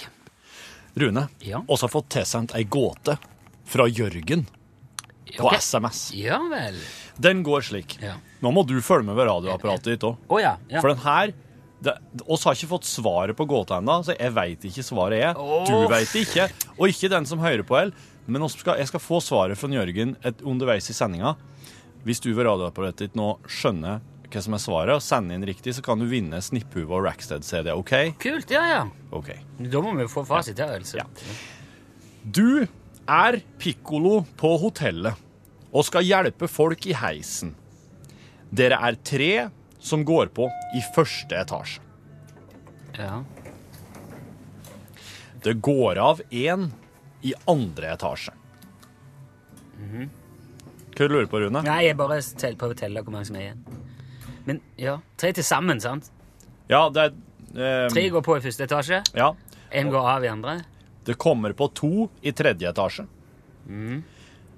Rune, 0.94 1.30
Ja. 1.40 1.64
har 1.68 1.88
fått 1.88 2.10
tilsendt 2.10 2.56
ei 2.56 2.64
gåte 2.64 3.18
fra 3.66 3.88
Jørgen 3.88 4.46
på 5.38 5.48
okay. 5.48 5.60
SMS. 5.60 6.12
Ja 6.14 6.40
vel. 6.52 6.76
Den 7.18 7.44
går 7.44 7.66
slik. 7.68 7.98
Ja. 8.02 8.16
Nå 8.42 8.52
må 8.56 8.64
du 8.68 8.78
følge 8.84 9.08
med 9.10 9.18
ved 9.20 9.30
radioapparatet 9.30 9.96
ditt 9.96 10.06
òg. 10.08 10.20
Oh, 10.32 10.40
ja. 10.42 10.56
ja. 10.72 10.82
For 10.84 10.94
den 10.94 11.02
her 11.04 11.34
det, 11.82 11.96
oss 12.30 12.44
har 12.46 12.54
ikke 12.54 12.70
fått 12.76 12.86
svaret 12.86 13.38
på 13.38 13.48
gåta 13.50 13.80
ennå, 13.82 14.02
så 14.06 14.14
jeg 14.14 14.34
veit 14.36 14.66
ikke 14.70 14.86
svaret 14.86 15.24
er. 15.32 15.34
Du 15.34 15.74
Åh. 15.80 15.88
veit 15.90 16.12
det 16.14 16.26
ikke, 16.28 16.46
og 16.76 16.92
ikke 16.92 17.10
den 17.10 17.26
som 17.30 17.42
hører 17.42 17.66
på 17.66 17.80
heller. 17.80 18.10
Men 18.30 18.46
skal, 18.54 18.78
jeg 18.78 18.90
skal 18.92 19.02
få 19.02 19.18
svaret 19.24 19.58
fra 19.58 19.70
Jørgen 19.74 20.14
et, 20.22 20.44
underveis 20.46 20.92
i 20.94 20.96
sendinga. 20.96 21.34
Hvis 22.06 22.22
du 22.22 22.30
ved 22.34 22.46
radioapparatet 22.46 23.10
ditt 23.10 23.18
nå 23.18 23.34
skjønner 23.50 24.02
hva 24.32 24.44
som 24.46 24.56
er 24.56 24.62
svaret, 24.64 24.94
og 24.96 25.04
sender 25.04 25.36
inn 25.36 25.48
riktig, 25.50 25.74
så 25.76 25.84
kan 25.84 26.00
du 26.00 26.06
vinne 26.08 26.40
Snipphuva 26.40 27.02
og 27.02 27.08
Rackstead-CD. 27.10 27.74
OK? 27.76 27.96
Kult, 28.22 28.54
ja 28.54 28.62
ja. 28.70 28.84
Okay. 29.12 29.42
Da 29.60 29.82
må 29.84 29.92
vi 29.98 30.08
få 30.10 30.24
fasit 30.28 30.62
her, 30.62 30.78
altså. 30.78 31.02
Ja. 31.02 31.08
Du 32.24 32.64
er 33.10 33.42
pikkolo 33.60 34.22
på 34.40 34.54
hotellet 34.62 35.20
og 35.72 35.86
skal 35.88 36.04
hjelpe 36.04 36.48
folk 36.52 36.86
i 36.92 36.96
heisen. 36.98 37.54
Dere 38.52 38.80
er 38.84 38.98
tre 39.08 39.32
som 39.82 40.04
går 40.06 40.32
på 40.36 40.50
i 40.78 40.82
første 40.96 41.38
etasje. 41.40 41.82
Ja. 43.00 43.22
Det 45.42 45.56
går 45.64 45.98
av 45.98 46.20
én 46.30 46.68
i 47.26 47.32
andre 47.50 47.94
etasje. 47.96 48.34
Hva 49.82 51.08
lurer 51.08 51.26
du 51.26 51.32
på, 51.32 51.40
Rune? 51.42 51.64
Nei, 51.66 51.80
jeg 51.88 51.98
bare 51.98 52.20
prøver 52.60 52.76
å 52.76 52.78
telle 52.78 53.02
hvor 53.02 53.16
mange 53.16 53.30
som 53.32 53.38
er 53.40 53.48
igjen. 53.48 53.64
Men 54.46 54.60
ja, 54.78 54.98
tre 55.22 55.32
til 55.38 55.46
sammen, 55.46 55.80
sant? 55.82 56.12
Ja, 56.70 56.84
det 56.94 57.08
er 57.08 57.16
eh, 57.56 57.88
Tre 57.94 58.04
går 58.14 58.24
på 58.26 58.36
i 58.38 58.44
første 58.44 58.68
etasje, 58.68 59.02
Ja. 59.18 59.32
én 59.72 59.90
går 59.94 60.08
av 60.18 60.26
i 60.26 60.30
andre. 60.30 60.60
Det 61.06 61.16
kommer 61.18 61.56
på 61.58 61.72
to 61.74 62.10
i 62.22 62.32
tredje 62.38 62.70
etasje. 62.70 63.08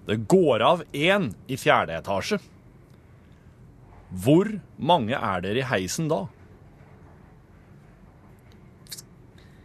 Det 0.07 0.17
går 0.27 0.62
av 0.62 0.81
én 0.93 1.29
i 1.48 1.55
fjerde 1.60 1.95
etasje. 1.95 2.39
Hvor 4.13 4.50
mange 4.77 5.15
er 5.17 5.41
dere 5.41 5.62
i 5.63 5.67
heisen 5.69 6.10
da? 6.12 6.25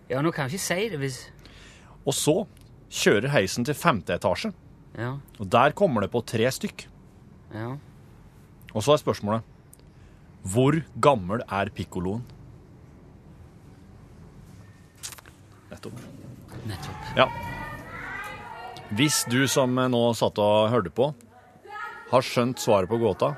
Ja, 0.09 0.23
nå 0.25 0.31
kan 0.33 0.47
jeg 0.49 0.57
ikke 0.57 0.65
si 0.65 0.87
det 0.89 1.01
hvis 1.03 1.19
Og 2.09 2.15
så 2.17 2.37
kjører 2.89 3.29
heisen 3.35 3.67
til 3.69 3.77
femte 3.77 4.15
etasje, 4.17 4.55
Ja. 4.97 5.19
og 5.39 5.51
der 5.53 5.73
kommer 5.77 6.01
det 6.01 6.11
på 6.11 6.23
tre 6.25 6.47
stykk. 6.51 6.87
Ja. 7.53 7.77
Og 8.75 8.83
så 8.83 8.93
er 8.95 9.03
spørsmålet 9.03 9.43
Hvor 10.45 10.79
gammel 11.01 11.43
er 11.51 11.69
pikkoloen? 11.69 12.23
Nettopp. 15.71 16.01
Nettopp. 16.67 17.09
Ja. 17.17 17.27
Hvis 18.97 19.27
du 19.29 19.43
som 19.51 19.75
nå 19.77 20.01
satt 20.17 20.39
og 20.41 20.71
hørte 20.73 20.93
på, 20.95 21.11
har 22.09 22.25
skjønt 22.25 22.63
svaret 22.63 22.89
på 22.89 22.97
gåta, 23.03 23.35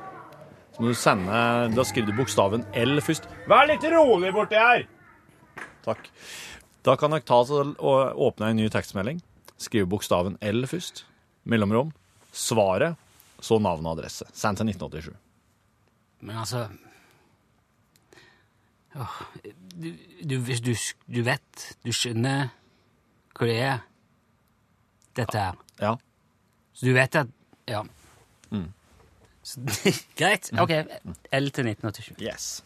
så 0.70 0.82
må 0.82 0.92
du 0.92 0.98
sende 0.98 1.40
Da 1.74 1.84
skriver 1.84 2.12
du 2.12 2.20
bokstaven 2.20 2.62
L 2.78 3.00
først. 3.02 3.26
Vær 3.50 3.66
litt 3.66 3.82
rolig 3.90 4.30
borti 4.36 4.60
her! 4.60 4.86
Takk. 5.82 6.06
Da 6.86 6.94
kan 7.00 7.10
dere 7.12 7.26
ta 7.26 7.40
og 7.42 8.22
åpne 8.28 8.52
en 8.52 8.60
ny 8.62 8.68
tekstmelding. 8.72 9.18
Skrive 9.60 9.90
bokstaven 9.90 10.38
L 10.38 10.62
først. 10.70 11.02
Mellomrom. 11.50 11.90
Svaret, 12.30 12.94
så 13.42 13.58
navn 13.58 13.88
og 13.88 13.98
adresse. 13.98 14.28
Send 14.30 14.60
til 14.60 14.70
1987. 14.70 15.10
Men 16.20 16.38
altså 16.44 16.68
du, 19.74 19.90
du, 20.22 20.38
du, 20.38 20.74
du 21.06 21.20
vet, 21.26 21.68
du 21.82 21.92
skjønner 21.94 22.50
hva 23.34 23.46
det 23.48 23.60
er, 23.64 23.84
dette 25.20 25.38
her 25.46 25.58
Ja. 25.80 25.94
Så 26.74 26.86
du 26.86 26.92
vet 26.96 27.16
at 27.22 27.26
Ja. 27.68 27.82
Så, 29.42 29.60
greit. 30.20 30.50
Ok. 30.60 30.70
L 31.32 31.50
til 31.50 31.66
1987. 31.66 32.20
Yes. 32.20 32.62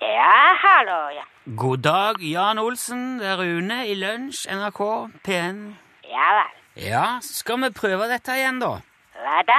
Ja, 0.00 0.54
hallo, 0.62 0.98
ja. 1.10 1.24
God 1.56 1.78
dag, 1.82 2.20
Jan 2.22 2.58
Olsen. 2.58 3.18
Det 3.18 3.26
er 3.26 3.40
Rune 3.40 3.78
i 3.88 3.94
Lunsj, 3.98 4.46
NRK 4.52 4.80
P1. 5.26 5.58
Ja 6.08 6.28
vel. 6.36 6.54
Ja, 6.78 7.06
så 7.22 7.34
skal 7.40 7.62
vi 7.64 7.70
prøve 7.74 8.06
dette 8.10 8.36
igjen, 8.38 8.60
da. 8.62 8.76
Hva 9.18 9.40
da? 9.48 9.58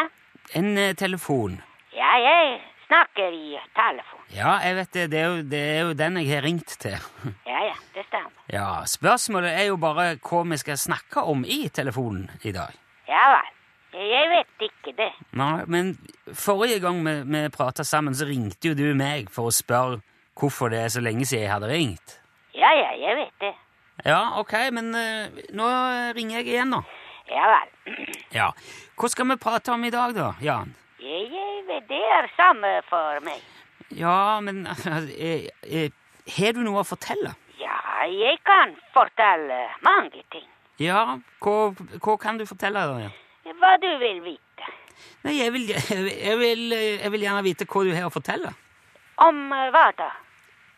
En 0.54 0.78
eh, 0.78 0.96
telefon. 0.98 1.60
Ja, 1.94 2.16
jeg 2.18 2.60
snakker 2.88 3.34
i 3.34 3.60
telefon. 3.78 4.24
Ja, 4.34 4.56
jeg 4.66 4.76
vet 4.80 4.94
det. 4.94 5.06
Det 5.12 5.20
er, 5.20 5.28
jo, 5.28 5.44
det 5.52 5.62
er 5.76 5.80
jo 5.84 5.94
den 5.98 6.18
jeg 6.22 6.32
har 6.34 6.46
ringt 6.46 6.76
til. 6.82 6.98
Ja, 7.46 7.62
ja, 7.68 7.78
det 7.94 8.06
stemmer. 8.08 8.34
Ja, 8.54 8.68
Spørsmålet 8.90 9.54
er 9.54 9.70
jo 9.70 9.78
bare 9.82 10.16
hva 10.18 10.44
vi 10.50 10.58
skal 10.62 10.78
snakke 10.82 11.22
om 11.22 11.46
i 11.46 11.68
telefonen 11.74 12.30
i 12.42 12.54
dag. 12.56 12.74
Ja 13.10 13.24
vel. 13.36 13.56
Jeg 14.00 14.30
vet 14.30 14.68
ikke 14.70 14.94
det. 14.98 15.10
Nei, 15.38 15.66
men 15.66 15.96
forrige 16.38 16.78
gang 16.84 17.02
vi, 17.06 17.16
vi 17.26 17.42
prata 17.54 17.84
sammen, 17.84 18.14
så 18.16 18.28
ringte 18.30 18.70
jo 18.70 18.78
du 18.78 18.86
meg 18.98 19.32
for 19.34 19.50
å 19.50 19.54
spørre 19.54 20.02
hvorfor 20.40 20.70
det 20.72 20.84
er 20.86 20.94
så 20.94 21.02
lenge 21.04 21.26
siden 21.26 21.48
jeg 21.48 21.52
hadde 21.52 21.72
ringt. 21.72 22.20
Ja, 22.56 22.70
ja, 22.78 22.94
jeg 23.02 23.18
vet 23.18 23.42
det. 23.42 23.54
Ja, 24.06 24.22
ok, 24.40 24.54
men 24.72 24.94
uh, 24.96 25.42
nå 25.58 25.68
ringer 26.16 26.40
jeg 26.40 26.54
igjen, 26.54 26.72
da. 26.78 26.84
Ja 27.30 27.46
vel. 27.54 28.06
Ja. 28.34 28.52
Hva 29.00 29.10
skal 29.12 29.30
vi 29.30 29.38
prate 29.42 29.74
om 29.74 29.84
i 29.86 29.94
dag, 29.94 30.14
da, 30.18 30.34
Jan? 30.44 30.74
Jeg, 31.00 31.30
jeg 31.32 31.50
det 31.90 32.02
er 32.18 32.28
samme 32.38 32.72
for 32.90 33.22
meg. 33.26 33.42
Ja, 33.96 34.40
men 34.42 34.68
eh, 35.18 35.48
eh, 35.64 35.92
Har 36.38 36.54
du 36.54 36.62
noe 36.66 36.84
å 36.84 36.88
fortelle? 36.88 37.34
Ja, 37.60 37.80
jeg 38.06 38.38
kan 38.46 38.76
fortelle 38.94 39.64
mange 39.86 40.24
ting. 40.34 40.46
Ja, 40.80 41.18
hva, 41.44 41.56
hva 41.98 42.16
kan 42.22 42.38
du 42.40 42.46
fortelle, 42.48 42.86
da? 42.86 43.08
Ja? 43.08 43.54
Hva 43.60 43.74
du 43.82 43.90
vil 44.02 44.22
vite. 44.24 44.70
Nei, 45.26 45.40
jeg 45.40 45.54
vil, 45.56 45.72
jeg, 45.72 46.38
vil, 46.40 46.66
jeg 46.76 47.14
vil 47.16 47.26
gjerne 47.26 47.46
vite 47.46 47.68
hva 47.70 47.86
du 47.88 47.94
har 47.96 48.08
å 48.10 48.14
fortelle. 48.14 48.54
Om 49.26 49.42
eh, 49.56 49.70
hva 49.76 49.88
da? 49.98 50.12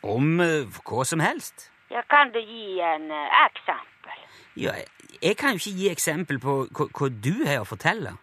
Om 0.07 0.39
hva 0.87 1.05
som 1.05 1.21
helst. 1.21 1.69
Ja, 1.91 2.01
kan 2.09 2.31
du 2.33 2.39
gi 2.39 2.79
en 2.81 3.11
eksempel? 3.11 4.23
Ja, 4.57 4.73
jeg 5.21 5.37
kan 5.37 5.55
jo 5.55 5.61
ikke 5.61 5.77
gi 5.77 5.89
eksempel 5.91 6.39
på 6.41 6.57
hva, 6.71 6.87
hva 6.97 7.09
du 7.09 7.33
har 7.45 7.63
å 7.63 7.67
fortelle. 7.67 8.15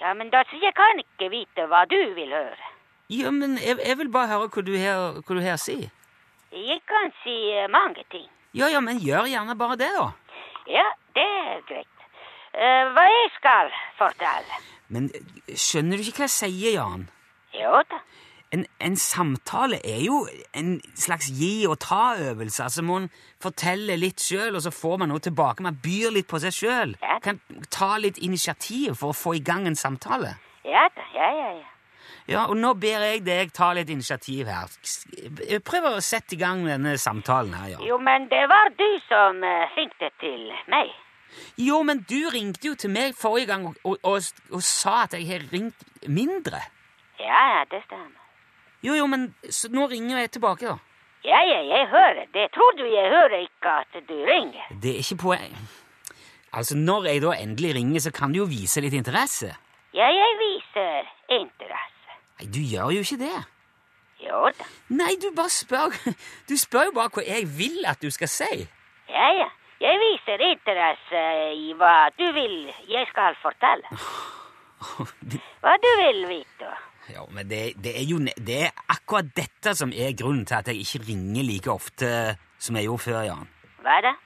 Ja, 0.00 0.14
men 0.16 0.30
da 0.32 0.42
sier 0.48 0.70
jeg 0.70 0.76
kan 0.76 1.00
ikke 1.02 1.30
vite 1.32 1.66
hva 1.68 1.84
du 1.88 1.98
vil 2.16 2.32
høre. 2.32 2.68
Ja, 3.10 3.30
men 3.34 3.58
jeg, 3.58 3.78
jeg 3.84 3.98
vil 3.98 4.10
bare 4.12 4.30
høre 4.30 4.50
hva 4.54 4.62
du 4.64 4.74
har, 4.78 5.20
hva 5.20 5.36
du 5.36 5.42
har 5.44 5.58
å 5.58 5.62
si. 5.62 5.78
Jeg 6.50 6.80
kan 6.88 7.12
si 7.22 7.36
eh, 7.54 7.68
mange 7.70 8.04
ting. 8.10 8.26
Ja, 8.56 8.68
ja, 8.72 8.80
men 8.82 8.98
gjør 8.98 9.28
gjerne 9.30 9.54
bare 9.58 9.76
det, 9.78 9.90
da. 9.94 10.08
Ja, 10.70 10.86
det 11.14 11.26
er 11.26 11.60
greit. 11.68 12.06
Uh, 12.50 12.90
hva 12.96 13.04
jeg 13.06 13.28
skal 13.36 13.70
fortelle? 13.98 14.60
Men 14.90 15.10
eh, 15.14 15.54
skjønner 15.54 15.98
du 16.00 16.06
ikke 16.06 16.24
hva 16.24 16.28
jeg 16.30 16.36
sier, 16.36 16.72
Jan? 16.78 17.06
Jo 17.54 17.82
da. 17.90 18.00
En, 18.50 18.64
en 18.82 18.96
samtale 18.98 19.78
er 19.86 20.00
jo 20.02 20.24
en 20.58 20.80
slags 20.98 21.28
gi 21.38 21.66
og 21.70 21.78
ta-øvelse. 21.84 22.64
Altså, 22.64 22.82
Man 22.82 23.08
forteller 23.42 24.00
litt 24.00 24.20
sjøl, 24.20 24.56
og 24.58 24.64
så 24.64 24.72
får 24.74 24.96
man 24.98 25.12
noe 25.12 25.22
tilbake. 25.22 25.62
Man 25.62 25.78
byr 25.82 26.10
litt 26.16 26.26
på 26.30 26.40
seg 26.42 26.56
sjøl. 26.56 26.96
Ja. 27.02 27.20
Kan 27.22 27.38
ta 27.70 27.96
litt 28.02 28.18
initiativ 28.18 28.98
for 28.98 29.14
å 29.14 29.18
få 29.20 29.36
i 29.38 29.44
gang 29.44 29.68
en 29.70 29.78
samtale. 29.78 30.34
Ja 30.66 30.88
da, 30.96 31.06
ja, 31.14 31.28
ja, 31.38 31.52
ja. 31.60 31.68
Ja, 32.30 32.44
og 32.46 32.58
nå 32.60 32.74
ber 32.78 33.02
jeg 33.06 33.22
deg 33.26 33.50
ta 33.54 33.72
litt 33.74 33.90
initiativ 33.90 34.50
her. 34.50 34.70
Prøv 35.66 35.88
å 35.88 35.94
sette 36.04 36.36
i 36.36 36.38
gang 36.38 36.62
denne 36.66 36.96
samtalen 37.00 37.54
her, 37.58 37.72
ja. 37.72 37.80
Jo, 37.86 37.98
men 38.02 38.28
det 38.30 38.44
var 38.50 38.70
du 38.78 38.88
som 39.08 39.40
uh, 39.42 39.66
ringte 39.74 40.12
til 40.22 40.50
meg. 40.70 40.92
Jo, 41.58 41.80
men 41.86 42.04
du 42.10 42.18
ringte 42.34 42.70
jo 42.70 42.76
til 42.78 42.92
meg 42.94 43.16
forrige 43.18 43.50
gang 43.50 43.66
og, 43.70 43.78
og, 43.84 43.98
og, 44.06 44.46
og 44.50 44.62
sa 44.66 45.04
at 45.06 45.18
jeg 45.18 45.26
har 45.30 45.46
ringt 45.52 45.86
mindre. 46.06 46.62
Ja, 47.20 47.42
ja, 47.56 47.62
det 47.70 47.82
stemmer. 47.86 48.19
Jo, 48.82 48.94
jo, 48.96 49.06
men 49.06 49.34
så 49.50 49.68
nå 49.72 49.86
ringer 49.90 50.22
jeg 50.22 50.30
tilbake, 50.38 50.66
da. 50.66 50.78
Ja, 51.24 51.40
ja, 51.44 51.60
jeg 51.68 51.88
hører. 51.92 52.24
Det 52.32 52.46
tror 52.54 52.72
du 52.78 52.86
jeg 52.88 53.10
hører 53.12 53.42
ikke 53.44 53.74
at 53.82 53.98
du 54.08 54.14
ringer. 54.24 54.70
Det 54.82 54.94
er 54.94 55.02
ikke 55.04 55.18
poeng. 55.20 55.56
Altså, 56.52 56.76
når 56.76 57.04
jeg 57.10 57.22
da 57.22 57.34
endelig 57.36 57.74
ringer, 57.74 58.00
så 58.00 58.10
kan 58.10 58.32
du 58.32 58.40
jo 58.40 58.48
vise 58.48 58.80
litt 58.80 58.96
interesse. 58.96 59.52
Ja, 59.94 60.08
jeg 60.08 60.36
viser 60.40 61.10
interesse. 61.28 62.16
Nei, 62.40 62.48
du 62.54 62.60
gjør 62.64 62.94
jo 62.96 63.04
ikke 63.04 63.20
det. 63.20 63.38
Jo 64.24 64.48
da. 64.56 64.66
Nei, 64.92 65.14
du 65.20 65.30
bare 65.36 65.52
spør 65.52 65.94
Du 66.48 66.56
spør 66.60 66.90
jo 66.90 66.96
bare 66.96 67.12
hva 67.14 67.24
jeg 67.24 67.46
vil 67.58 67.84
at 67.88 68.02
du 68.02 68.10
skal 68.12 68.28
si. 68.28 68.66
Ja, 69.08 69.28
ja. 69.36 69.48
Jeg 69.80 69.96
viser 69.96 70.42
interesse 70.44 71.20
i 71.56 71.70
hva 71.72 72.10
du 72.18 72.26
vil 72.36 72.56
jeg 72.88 73.06
skal 73.12 73.36
fortelle. 73.40 73.88
Hva 75.60 75.72
du 75.80 75.88
vil 76.02 76.20
vite. 76.28 76.72
Ja, 77.10 77.26
men 77.34 77.48
det, 77.50 77.60
det 77.82 77.94
er 77.98 78.06
jo 78.06 78.18
Det 78.18 78.58
er 78.68 78.82
akkurat 78.88 79.30
dette 79.36 79.74
som 79.74 79.92
er 79.92 80.16
grunnen 80.18 80.46
til 80.46 80.58
at 80.60 80.68
jeg 80.68 80.82
ikke 80.84 81.04
ringer 81.08 81.46
like 81.46 81.70
ofte 81.70 82.10
som 82.60 82.76
jeg 82.76 82.86
gjorde 82.86 83.06
før, 83.06 83.22
Jan. 83.26 83.48
Hva 83.80 83.96
er 83.98 84.06
det? 84.10 84.16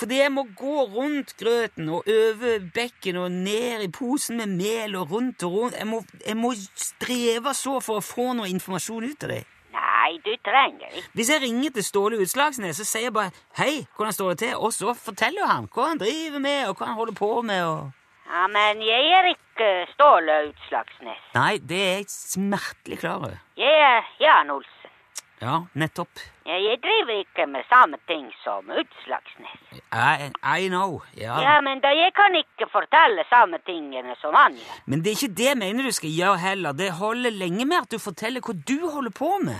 Fordi 0.00 0.16
jeg 0.16 0.32
må 0.32 0.46
gå 0.56 0.84
rundt 0.94 1.34
grøten 1.36 1.88
og 1.88 2.08
over 2.08 2.66
bekken 2.74 3.16
og 3.20 3.32
ned 3.32 3.84
i 3.84 3.90
posen 3.92 4.40
med 4.40 4.46
mel 4.56 4.96
og 4.96 5.10
rundt 5.12 5.42
og 5.44 5.52
rundt. 5.52 5.76
Jeg 5.78 5.86
må, 5.86 6.02
jeg 6.26 6.36
må 6.36 6.54
streve 6.74 7.54
så 7.54 7.80
for 7.84 8.00
å 8.00 8.04
få 8.04 8.30
noe 8.38 8.48
informasjon 8.48 9.10
ut 9.10 9.26
av 9.28 9.34
deg. 9.34 9.56
Nei, 9.76 10.16
du 10.24 10.32
trenger 10.46 10.88
ikke. 10.88 11.12
Hvis 11.14 11.30
jeg 11.30 11.42
ringer 11.44 11.76
til 11.76 11.84
Ståle 11.84 12.20
Utslagsnes, 12.24 12.80
så 12.80 12.88
sier 12.88 13.10
jeg 13.10 13.14
bare 13.14 13.30
'Hei, 13.58 13.86
hvordan 13.96 14.12
står 14.12 14.28
det 14.30 14.38
til?' 14.38 14.56
Og 14.56 14.72
så 14.72 14.94
forteller 14.94 15.44
jo 15.44 15.46
han 15.46 15.68
hva 15.74 15.88
han 15.88 15.98
driver 15.98 16.38
med, 16.38 16.68
og 16.68 16.76
hva 16.76 16.86
han 16.86 16.94
holder 16.94 17.14
på 17.14 17.42
med. 17.42 17.62
og... 17.62 17.90
Ja, 18.30 18.46
men 18.46 18.82
jeg 18.86 19.06
er 19.10 19.26
ikke 19.32 19.68
Ståle 19.90 20.34
Utslagsnes. 20.52 21.22
Nei, 21.34 21.56
det 21.58 21.78
er 21.86 21.96
jeg 21.98 22.10
smertelig 22.12 23.00
klar 23.02 23.16
over. 23.18 23.40
Jeg 23.58 23.80
er 23.86 24.06
Jan 24.22 24.52
Olsen. 24.54 24.92
Ja, 25.40 25.56
nettopp. 25.74 26.20
Jeg 26.46 26.76
driver 26.84 27.16
ikke 27.16 27.46
med 27.48 27.66
samme 27.70 27.98
ting 28.06 28.28
som 28.44 28.70
Utslagsnes. 28.70 29.56
I, 29.74 30.30
I 30.30 30.68
know. 30.68 31.00
Ja. 31.16 31.40
Ja, 31.42 31.56
men 31.64 31.82
da 31.82 31.90
jeg 31.96 32.12
kan 32.14 32.36
ikke 32.38 32.68
fortelle 32.70 33.24
samme 33.32 33.58
tingene 33.66 34.14
som 34.20 34.36
han 34.38 34.54
gjør. 34.60 34.78
Men 34.86 35.02
det 35.02 35.10
er 35.10 35.18
ikke 35.18 35.38
det 35.40 35.48
jeg 35.48 35.60
mener 35.64 35.90
du 35.90 35.96
skal 35.96 36.14
gjøre 36.14 36.38
heller. 36.44 36.76
Det 36.76 36.92
holder 37.00 37.34
lenge 37.34 37.66
med 37.66 37.82
at 37.82 37.90
du 37.90 37.98
forteller 37.98 38.44
hva 38.46 38.54
du 38.54 38.78
holder 38.86 39.16
på 39.16 39.32
med. 39.42 39.58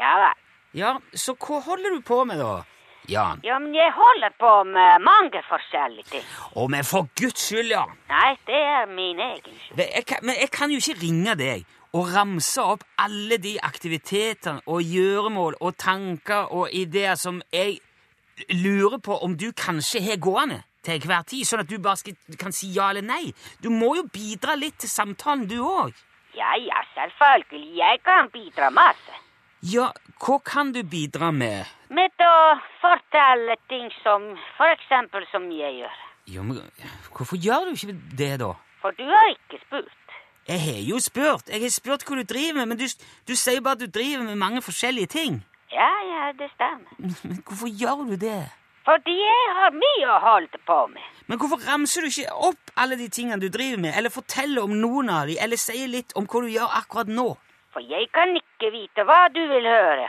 Ja 0.00 0.16
vel. 0.24 0.42
Ja, 0.74 0.96
så 1.14 1.36
hva 1.36 1.60
holder 1.68 1.94
du 1.94 2.00
på 2.02 2.22
med, 2.24 2.40
da? 2.40 2.62
Jan? 3.08 3.40
Ja, 3.44 3.58
men 3.58 3.74
jeg 3.74 3.92
holder 3.96 4.34
på 4.38 4.50
med 4.68 5.02
mange 5.02 5.42
forskjellige 5.48 6.08
ting. 6.10 6.26
Å, 6.54 6.66
men 6.70 6.86
for 6.86 7.08
guds 7.18 7.48
skyld, 7.48 7.72
Jan! 7.74 7.94
Nei, 8.10 8.32
det 8.46 8.60
er 8.72 8.90
min 8.90 9.20
egen 9.20 9.54
skyld. 9.64 9.80
Jeg 9.82 10.04
kan, 10.06 10.22
men 10.22 10.38
jeg 10.38 10.50
kan 10.54 10.70
jo 10.70 10.82
ikke 10.82 11.00
ringe 11.02 11.36
deg 11.40 11.64
og 11.92 12.12
ramse 12.14 12.62
opp 12.64 12.84
alle 13.04 13.36
de 13.42 13.56
aktivitetene 13.62 14.62
og 14.66 14.82
gjøremål 14.86 15.58
og 15.60 15.74
tanker 15.76 16.52
og 16.56 16.70
ideer 16.72 17.18
som 17.20 17.42
jeg 17.52 17.80
lurer 18.48 18.98
på 19.02 19.18
om 19.24 19.36
du 19.36 19.50
kanskje 19.52 20.00
har 20.06 20.22
gående 20.22 20.62
til 20.82 20.96
enhver 20.96 21.26
tid, 21.28 21.44
sånn 21.46 21.62
at 21.62 21.70
du 21.70 21.76
bare 21.82 22.00
skal, 22.00 22.16
kan 22.40 22.54
si 22.54 22.72
ja 22.74 22.88
eller 22.90 23.04
nei. 23.06 23.34
Du 23.62 23.70
må 23.70 23.92
jo 23.98 24.06
bidra 24.10 24.56
litt 24.58 24.80
til 24.82 24.90
samtalen, 24.90 25.44
du 25.50 25.60
òg. 25.62 25.92
Ja, 26.34 26.54
ja, 26.58 26.80
selvfølgelig. 26.94 27.76
Jeg 27.76 28.00
kan 28.06 28.30
bidra 28.32 28.70
masse. 28.72 29.20
Ja, 29.62 29.92
hva 30.18 30.40
kan 30.42 30.72
du 30.74 30.80
bidra 30.82 31.28
med? 31.30 31.68
Med 31.94 32.22
å 32.26 32.36
fortelle 32.82 33.54
ting 33.70 33.92
som 34.02 34.24
for 34.56 34.66
eksempel 34.74 35.22
som 35.30 35.44
jeg 35.54 35.76
gjør. 35.84 35.98
Jo, 36.34 36.42
men 36.42 36.58
hvorfor 37.14 37.38
gjør 37.38 37.68
du 37.68 37.76
ikke 37.76 37.94
det, 38.18 38.32
da? 38.42 38.48
For 38.82 38.90
du 38.98 39.04
har 39.06 39.28
ikke 39.30 39.60
spurt. 39.62 40.16
Jeg 40.50 40.58
har 40.64 40.80
jo 40.82 40.98
spurt. 40.98 41.46
Jeg 41.46 41.62
har 41.62 41.70
spurt 41.70 42.02
hva 42.02 42.18
du 42.18 42.24
driver 42.26 42.58
med, 42.58 42.72
men 42.72 42.80
du, 42.80 42.88
du 43.30 43.36
sier 43.38 43.62
bare 43.62 43.78
at 43.78 43.84
du 43.84 43.86
driver 43.86 44.24
med 44.26 44.40
mange 44.40 44.64
forskjellige 44.66 45.12
ting. 45.14 45.38
Ja, 45.70 45.92
ja, 46.10 46.32
det 46.34 46.50
stemmer. 46.56 46.98
Men 47.22 47.38
hvorfor 47.46 47.70
gjør 47.70 48.02
du 48.10 48.16
det? 48.18 48.40
Fordi 48.82 49.14
jeg 49.14 49.54
har 49.60 49.78
mye 49.78 50.10
å 50.10 50.18
holde 50.26 50.58
på 50.66 50.80
med. 50.90 51.06
Men 51.30 51.38
hvorfor 51.38 51.62
ramser 51.68 52.02
du 52.02 52.10
ikke 52.10 52.34
opp 52.50 52.74
alle 52.74 52.98
de 52.98 53.06
tingene 53.14 53.38
du 53.38 53.46
driver 53.46 53.78
med, 53.86 53.94
eller 53.94 54.10
forteller 54.10 54.66
om 54.66 54.74
noen 54.74 55.14
av 55.20 55.30
dem, 55.30 55.38
eller 55.38 55.60
sier 55.60 55.86
litt 55.86 56.18
om 56.18 56.26
hva 56.26 56.42
du 56.42 56.50
gjør 56.50 56.78
akkurat 56.82 57.14
nå? 57.14 57.30
For 57.72 57.84
jeg 57.88 58.08
kan 58.12 58.34
ikke 58.36 58.70
vite 58.74 59.04
hva 59.08 59.26
du 59.32 59.40
vil 59.48 59.66
høre. 59.66 60.08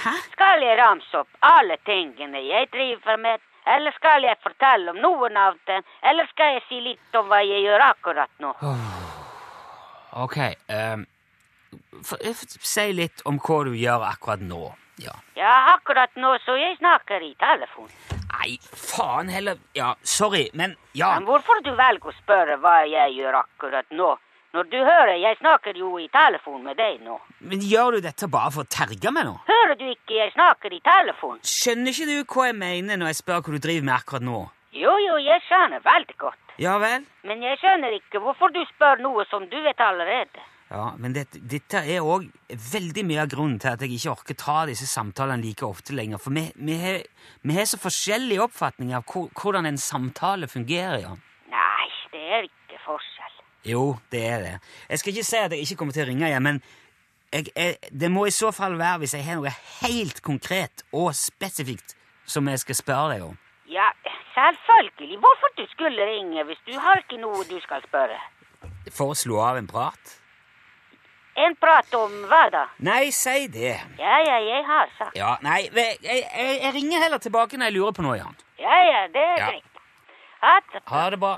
Hæ? 0.00 0.14
Skal 0.32 0.62
jeg 0.64 0.78
ramse 0.78 1.18
opp 1.18 1.28
alle 1.44 1.76
tingene 1.84 2.40
jeg 2.46 2.70
driver 2.72 3.16
med, 3.20 3.42
eller 3.66 3.92
skal 3.92 4.24
jeg 4.24 4.38
fortelle 4.42 4.94
om 4.94 5.00
noen 5.02 5.36
av 5.36 5.58
dem, 5.68 5.84
eller 6.02 6.28
skal 6.30 6.56
jeg 6.56 6.62
si 6.68 6.80
litt 6.84 7.18
om 7.18 7.28
hva 7.28 7.42
jeg 7.44 7.66
gjør 7.66 7.84
akkurat 7.90 8.30
nå? 8.40 8.54
Ok, 10.24 10.38
um, 10.74 11.04
for, 12.06 12.22
si 12.72 12.86
litt 12.96 13.20
om 13.28 13.38
hva 13.42 13.58
du 13.68 13.74
gjør 13.76 14.06
akkurat 14.08 14.42
nå. 14.42 14.70
Ja. 15.00 15.12
Ja, 15.36 15.52
akkurat 15.74 16.16
nå 16.20 16.34
så 16.44 16.56
jeg 16.60 16.76
snakker 16.78 17.22
i 17.24 17.34
telefon. 17.40 17.88
Nei, 18.30 18.56
faen 18.62 19.28
heller 19.32 19.56
Ja, 19.76 19.94
sorry, 20.02 20.48
men 20.54 20.76
ja. 20.92 21.14
Men 21.18 21.28
hvorfor 21.28 21.62
du 21.64 21.72
velger 21.76 22.12
å 22.12 22.18
spørre 22.18 22.58
hva 22.60 22.80
jeg 22.88 23.16
gjør 23.16 23.40
akkurat 23.42 23.96
nå? 23.96 24.10
Når 24.50 24.66
du 24.66 24.78
hører, 24.82 25.14
jeg 25.22 25.36
snakker 25.38 25.76
jo 25.78 25.92
i 26.02 26.08
telefon 26.10 26.64
med 26.66 26.74
deg 26.80 27.02
nå. 27.06 27.20
Men 27.46 27.60
gjør 27.62 27.96
du 27.96 28.00
dette 28.02 28.26
bare 28.30 28.50
for 28.50 28.66
å 28.66 28.70
terge 28.70 29.12
meg 29.14 29.28
nå? 29.28 29.36
Hører 29.46 29.76
du 29.78 29.84
ikke 29.92 30.16
jeg 30.16 30.32
snakker 30.34 30.74
i 30.74 30.80
telefon? 30.82 31.38
Skjønner 31.46 31.94
ikke 31.94 32.08
du 32.10 32.16
hva 32.34 32.48
jeg 32.48 32.56
mener 32.58 32.98
når 32.98 33.12
jeg 33.12 33.20
spør 33.20 33.44
hva 33.46 33.54
du 33.54 33.62
driver 33.62 33.86
med 33.86 33.94
akkurat 33.94 34.26
nå? 34.26 34.40
Jo, 34.74 34.94
jo, 35.06 35.18
jeg 35.22 35.42
skjønner 35.46 35.82
veldig 35.86 36.16
godt. 36.18 36.54
Ja 36.62 36.76
vel? 36.82 37.06
Men 37.26 37.42
jeg 37.46 37.58
skjønner 37.62 37.94
ikke 37.94 38.22
hvorfor 38.22 38.50
du 38.54 38.60
spør 38.72 39.02
noe 39.06 39.24
som 39.30 39.46
du 39.50 39.56
vet 39.62 39.80
allerede. 39.86 40.42
Ja, 40.70 40.92
men 41.02 41.14
det, 41.14 41.24
dette 41.50 41.80
er 41.82 42.04
òg 42.06 42.28
veldig 42.50 43.02
mye 43.06 43.24
av 43.24 43.30
grunnen 43.32 43.58
til 43.62 43.72
at 43.72 43.80
jeg 43.82 43.96
ikke 43.96 44.12
orker 44.12 44.38
ta 44.38 44.60
disse 44.70 44.86
samtalene 44.86 45.42
like 45.42 45.66
ofte 45.66 45.94
lenger. 45.98 46.22
For 46.22 46.34
vi, 46.34 46.44
vi, 46.54 46.76
har, 46.78 47.00
vi 47.42 47.56
har 47.56 47.66
så 47.66 47.78
forskjellige 47.82 48.44
oppfatninger 48.46 48.98
av 49.00 49.30
hvordan 49.34 49.66
en 49.66 49.78
samtale 49.82 50.50
fungerer. 50.50 51.02
Ja. 51.06 51.16
Nei, 51.50 51.90
det 52.14 52.22
er 52.22 52.46
ikke. 52.46 52.59
Jo, 53.64 53.96
det 54.12 54.22
er 54.24 54.38
det. 54.44 54.52
Jeg 54.88 54.98
skal 54.98 55.12
ikke 55.12 55.24
si 55.24 55.36
at 55.36 55.52
jeg 55.52 55.66
ikke 55.66 55.76
kommer 55.76 55.92
til 55.96 56.06
å 56.06 56.08
ringe 56.08 56.28
igjen, 56.28 56.42
men 56.42 56.62
jeg, 57.32 57.50
jeg, 57.56 57.76
det 57.92 58.10
må 58.10 58.24
i 58.26 58.34
så 58.34 58.50
fall 58.56 58.78
være 58.80 59.02
hvis 59.02 59.14
jeg 59.14 59.26
har 59.26 59.38
noe 59.38 59.52
helt 59.82 60.22
konkret 60.26 60.84
og 60.92 61.12
spesifikt 61.14 61.94
som 62.30 62.48
jeg 62.48 62.62
skal 62.62 62.78
spørre 62.78 63.12
deg 63.14 63.26
om. 63.28 63.36
Ja, 63.70 63.90
selvfølgelig. 64.34 65.18
Hvorfor 65.22 65.52
du 65.58 65.66
skulle 65.70 66.06
ringe 66.08 66.44
hvis 66.48 66.62
du 66.66 66.72
har 66.80 67.02
ikke 67.04 67.20
noe 67.22 67.44
du 67.50 67.58
skal 67.62 67.84
spørre? 67.86 68.18
For 68.90 69.12
å 69.12 69.18
slå 69.18 69.38
av 69.44 69.60
en 69.60 69.68
prat? 69.70 70.16
En 71.40 71.54
prat 71.56 71.94
om 71.94 72.16
hva 72.28 72.40
da? 72.52 72.64
Nei, 72.84 73.10
si 73.14 73.46
det. 73.52 73.76
Ja, 74.00 74.16
ja, 74.26 74.38
jeg 74.44 74.64
har 74.66 74.90
sagt. 74.96 75.14
Ja, 75.16 75.36
nei, 75.44 75.60
jeg, 75.70 76.00
jeg, 76.02 76.72
ringer 76.74 77.04
heller 77.04 77.22
tilbake 77.22 77.60
når 77.60 77.70
jeg 77.70 77.76
lurer 77.78 77.94
på 77.96 78.04
noe, 78.04 78.16
Jan. 78.18 78.34
Ja, 78.60 78.80
ja, 78.88 79.04
det 79.14 79.22
er 79.22 79.38
Ja. 79.38 79.52
greit. 79.52 79.84
Ha 80.40 80.56
det. 80.72 80.82
Ha 80.88 81.04
det 81.10 81.20
bra. 81.20 81.36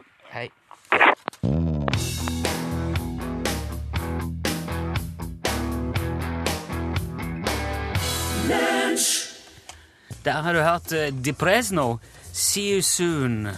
Der 10.24 10.42
har 10.42 10.52
du 10.52 10.60
hørt 10.62 10.92
uh, 10.92 11.24
Depresno, 11.24 11.98
See 12.32 12.74
You 12.74 12.82
Soon. 12.82 13.48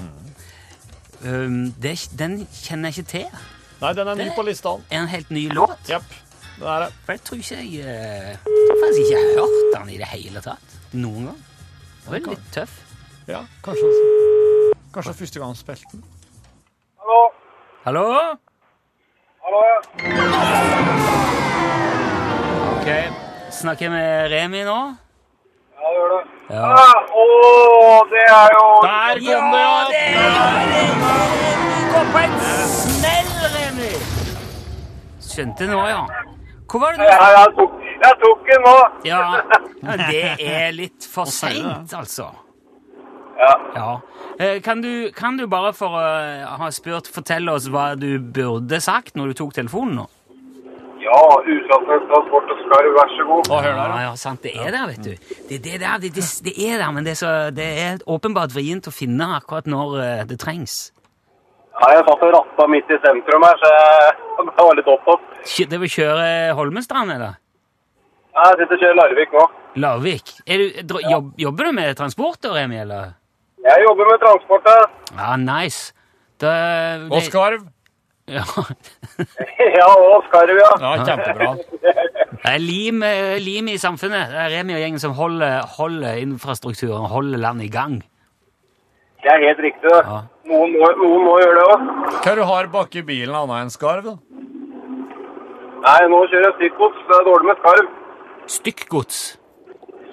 Um, 1.25 1.75
det, 1.83 2.11
den 2.19 2.47
kjenner 2.53 2.89
jeg 2.89 2.99
ikke 2.99 3.11
til. 3.11 3.27
Nei, 3.83 3.93
den 3.93 4.09
er 4.09 4.15
ny 4.15 4.29
på 4.37 4.43
lista. 4.47 4.77
Er 4.91 5.03
en 5.03 5.11
helt 5.13 5.31
ny 5.31 5.49
låt? 5.53 5.77
Jepp. 5.89 6.09
Det 6.57 6.69
er 6.71 6.87
det. 6.87 6.91
For 7.05 7.13
jeg 7.13 7.21
tror 7.21 7.37
ikke 7.43 7.59
jeg 7.61 7.85
uh, 7.85 8.49
tror 8.49 8.81
faktisk 8.85 9.01
ikke 9.05 9.13
jeg 9.13 9.29
har 9.29 9.43
hørt 9.43 9.69
den 9.75 9.93
i 9.93 9.99
det 10.01 10.09
hele 10.15 10.41
tatt. 10.41 10.79
Noen 10.93 11.29
gang. 11.29 11.45
Det 12.05 12.13
var 12.13 12.33
litt 12.33 12.51
tøff. 12.53 12.81
Ja, 13.29 13.45
kanskje 13.65 13.93
Kanskje 14.95 15.15
første 15.19 15.41
gang 15.41 15.49
han 15.51 15.59
spilte 15.59 15.89
den. 15.93 16.05
Hallo? 17.05 17.21
Hallo? 17.85 18.05
Hallo, 19.45 19.63
ja. 19.69 19.79
Ok, 22.75 22.89
snakker 23.53 23.89
jeg 23.89 23.93
med 23.93 24.31
Remi 24.33 24.63
nå? 24.65 25.04
Ja, 25.85 25.91
det 25.91 25.97
gjør 25.99 26.13
det. 26.15 26.23
Ja. 26.55 26.63
Ah, 26.65 27.17
Åh, 27.23 27.99
det 28.13 28.25
er 28.25 28.55
jo... 28.57 28.65
Der 28.85 29.19
kom 29.25 29.53
det, 29.53 29.65
ja! 29.65 29.75
det 29.91 30.05
er 30.05 31.25
går 31.95 32.07
på 32.13 32.23
en 32.25 32.39
smell, 32.71 33.29
Remi! 33.57 33.91
Skjønte 35.25 35.69
nå, 35.69 35.83
ja. 35.91 36.01
Hvor 36.71 36.81
var 36.83 36.97
det 36.99 37.07
Ja, 37.07 37.19
du 37.21 37.37
jeg 37.37 37.53
tok, 37.59 37.75
jeg 38.07 38.17
tok 38.23 38.49
den 38.49 38.65
nå. 38.65 38.75
Ja, 39.07 39.21
ja, 39.85 39.97
det 40.09 40.23
er 40.49 40.73
litt 40.75 41.07
for 41.13 41.29
seint, 41.31 41.93
altså. 41.95 42.31
Ja. 43.39 43.53
Ja. 43.77 43.89
Eh, 44.41 44.61
Kan 44.63 44.81
du, 44.83 45.11
kan 45.15 45.37
du 45.37 45.47
bare 45.51 45.73
for 45.77 45.95
å 45.99 46.03
ha 46.59 46.71
spurt 46.75 47.11
fortelle 47.13 47.53
oss 47.53 47.69
hva 47.71 47.93
du 47.99 48.17
burde 48.19 48.81
sagt 48.83 49.19
når 49.19 49.33
du 49.35 49.41
tok 49.43 49.55
telefonen 49.59 50.01
nå? 50.01 50.07
Ja, 51.05 51.21
Utlandets 51.55 52.07
transport 52.09 52.51
og 52.55 52.61
skarv, 52.65 52.91
vær 52.97 53.11
så 53.13 53.25
god. 53.29 53.49
Å, 53.53 53.59
hør 53.61 53.75
der, 53.77 53.77
Ja, 53.77 53.87
ja. 54.01 54.03
ja, 54.09 54.13
sant, 54.17 54.41
det 54.47 54.55
er 54.57 54.71
der, 54.73 54.87
vet 54.89 55.03
du. 55.05 55.11
Det, 55.51 55.59
det, 55.67 55.75
der, 55.83 55.99
det, 56.01 56.11
det, 56.17 56.25
det 56.47 56.55
er 56.65 56.79
der, 56.81 56.91
men 56.97 57.05
det 57.05 57.13
er, 57.13 57.19
så, 57.21 57.33
det 57.55 57.67
er 57.85 57.99
åpenbart 58.09 58.55
vrient 58.57 58.89
å 58.89 58.93
finne 58.95 59.27
akkurat 59.37 59.69
når 59.69 59.97
eh, 60.01 60.23
det 60.31 60.39
trengs. 60.41 60.77
Ja, 61.75 61.91
jeg 61.97 62.05
satt 62.07 62.23
og 62.23 62.33
ratta 62.37 62.67
midt 62.71 62.89
i 62.95 62.99
sentrum 63.03 63.45
her, 63.45 63.59
så 63.61 63.73
jeg 63.75 64.47
var 64.69 64.79
litt 64.79 64.89
opptatt. 64.95 65.27
Kjø- 65.51 65.69
Det 65.75 65.81
vil 65.83 65.93
kjøre 65.99 66.29
Holmestrand, 66.57 67.13
eller? 67.19 67.37
Ja, 68.35 68.47
Jeg 68.55 68.63
sitter 68.65 68.79
og 68.79 68.83
kjører 68.87 68.99
Larvik 69.03 69.35
nå. 69.37 69.45
Larvik. 69.85 70.33
Er 70.47 70.63
du, 70.63 70.81
dro- 70.95 71.03
jobb, 71.05 71.29
jobber 71.39 71.69
du 71.69 71.73
med 71.83 71.97
transport, 72.01 72.41
da, 72.47 72.55
Remi, 72.57 72.81
eller? 72.81 73.13
Jeg 73.65 73.85
jobber 73.85 74.09
med 74.15 74.23
transport, 74.25 74.67
ja. 74.73 74.89
Ja, 75.19 75.37
nice. 75.41 75.93
Da, 76.43 76.55
Og 77.11 77.21
skarv. 77.29 77.69
Ja. 78.31 78.45
Ja, 79.75 79.89
og 79.91 80.25
skarv, 80.29 80.55
ja. 80.57 80.71
Ja, 80.81 80.91
kjempebra. 81.05 81.49
Det 81.83 82.51
er 82.51 82.61
lim, 82.63 83.03
eh, 83.03 83.37
lim 83.43 83.69
i 83.73 83.77
samfunnet. 83.81 84.31
Det 84.31 84.39
er 84.45 84.53
Remi 84.53 84.75
og 84.77 84.81
gjengen 84.81 85.03
som 85.03 85.15
holder, 85.19 85.65
holder 85.77 86.21
infrastrukturen, 86.23 87.09
holder 87.11 87.43
landet 87.43 87.67
i 87.69 87.73
gang. 87.75 87.97
Det 89.25 89.33
er 89.33 89.43
helt 89.49 89.61
riktig. 89.65 89.91
Ja. 89.91 90.21
Noen, 90.49 90.75
må, 90.79 90.89
noen 91.01 91.27
må 91.27 91.37
gjøre 91.41 91.59
det 91.59 91.67
òg. 91.73 91.85
Hva 92.25 92.35
du 92.39 92.43
har 92.49 92.71
bak 92.73 92.97
i 93.01 93.05
bilen 93.07 93.35
annet 93.39 93.65
enn 93.65 93.73
skarv? 93.75 94.09
da? 94.09 94.17
Nei, 95.85 96.01
nå 96.13 96.21
kjører 96.31 96.49
jeg 96.51 96.57
stykkgods. 96.61 97.05
Det 97.09 97.19
er 97.19 97.29
dårlig 97.29 97.51
med 97.51 97.63
skarv. 97.63 97.93
Stykkgods. 98.59 99.21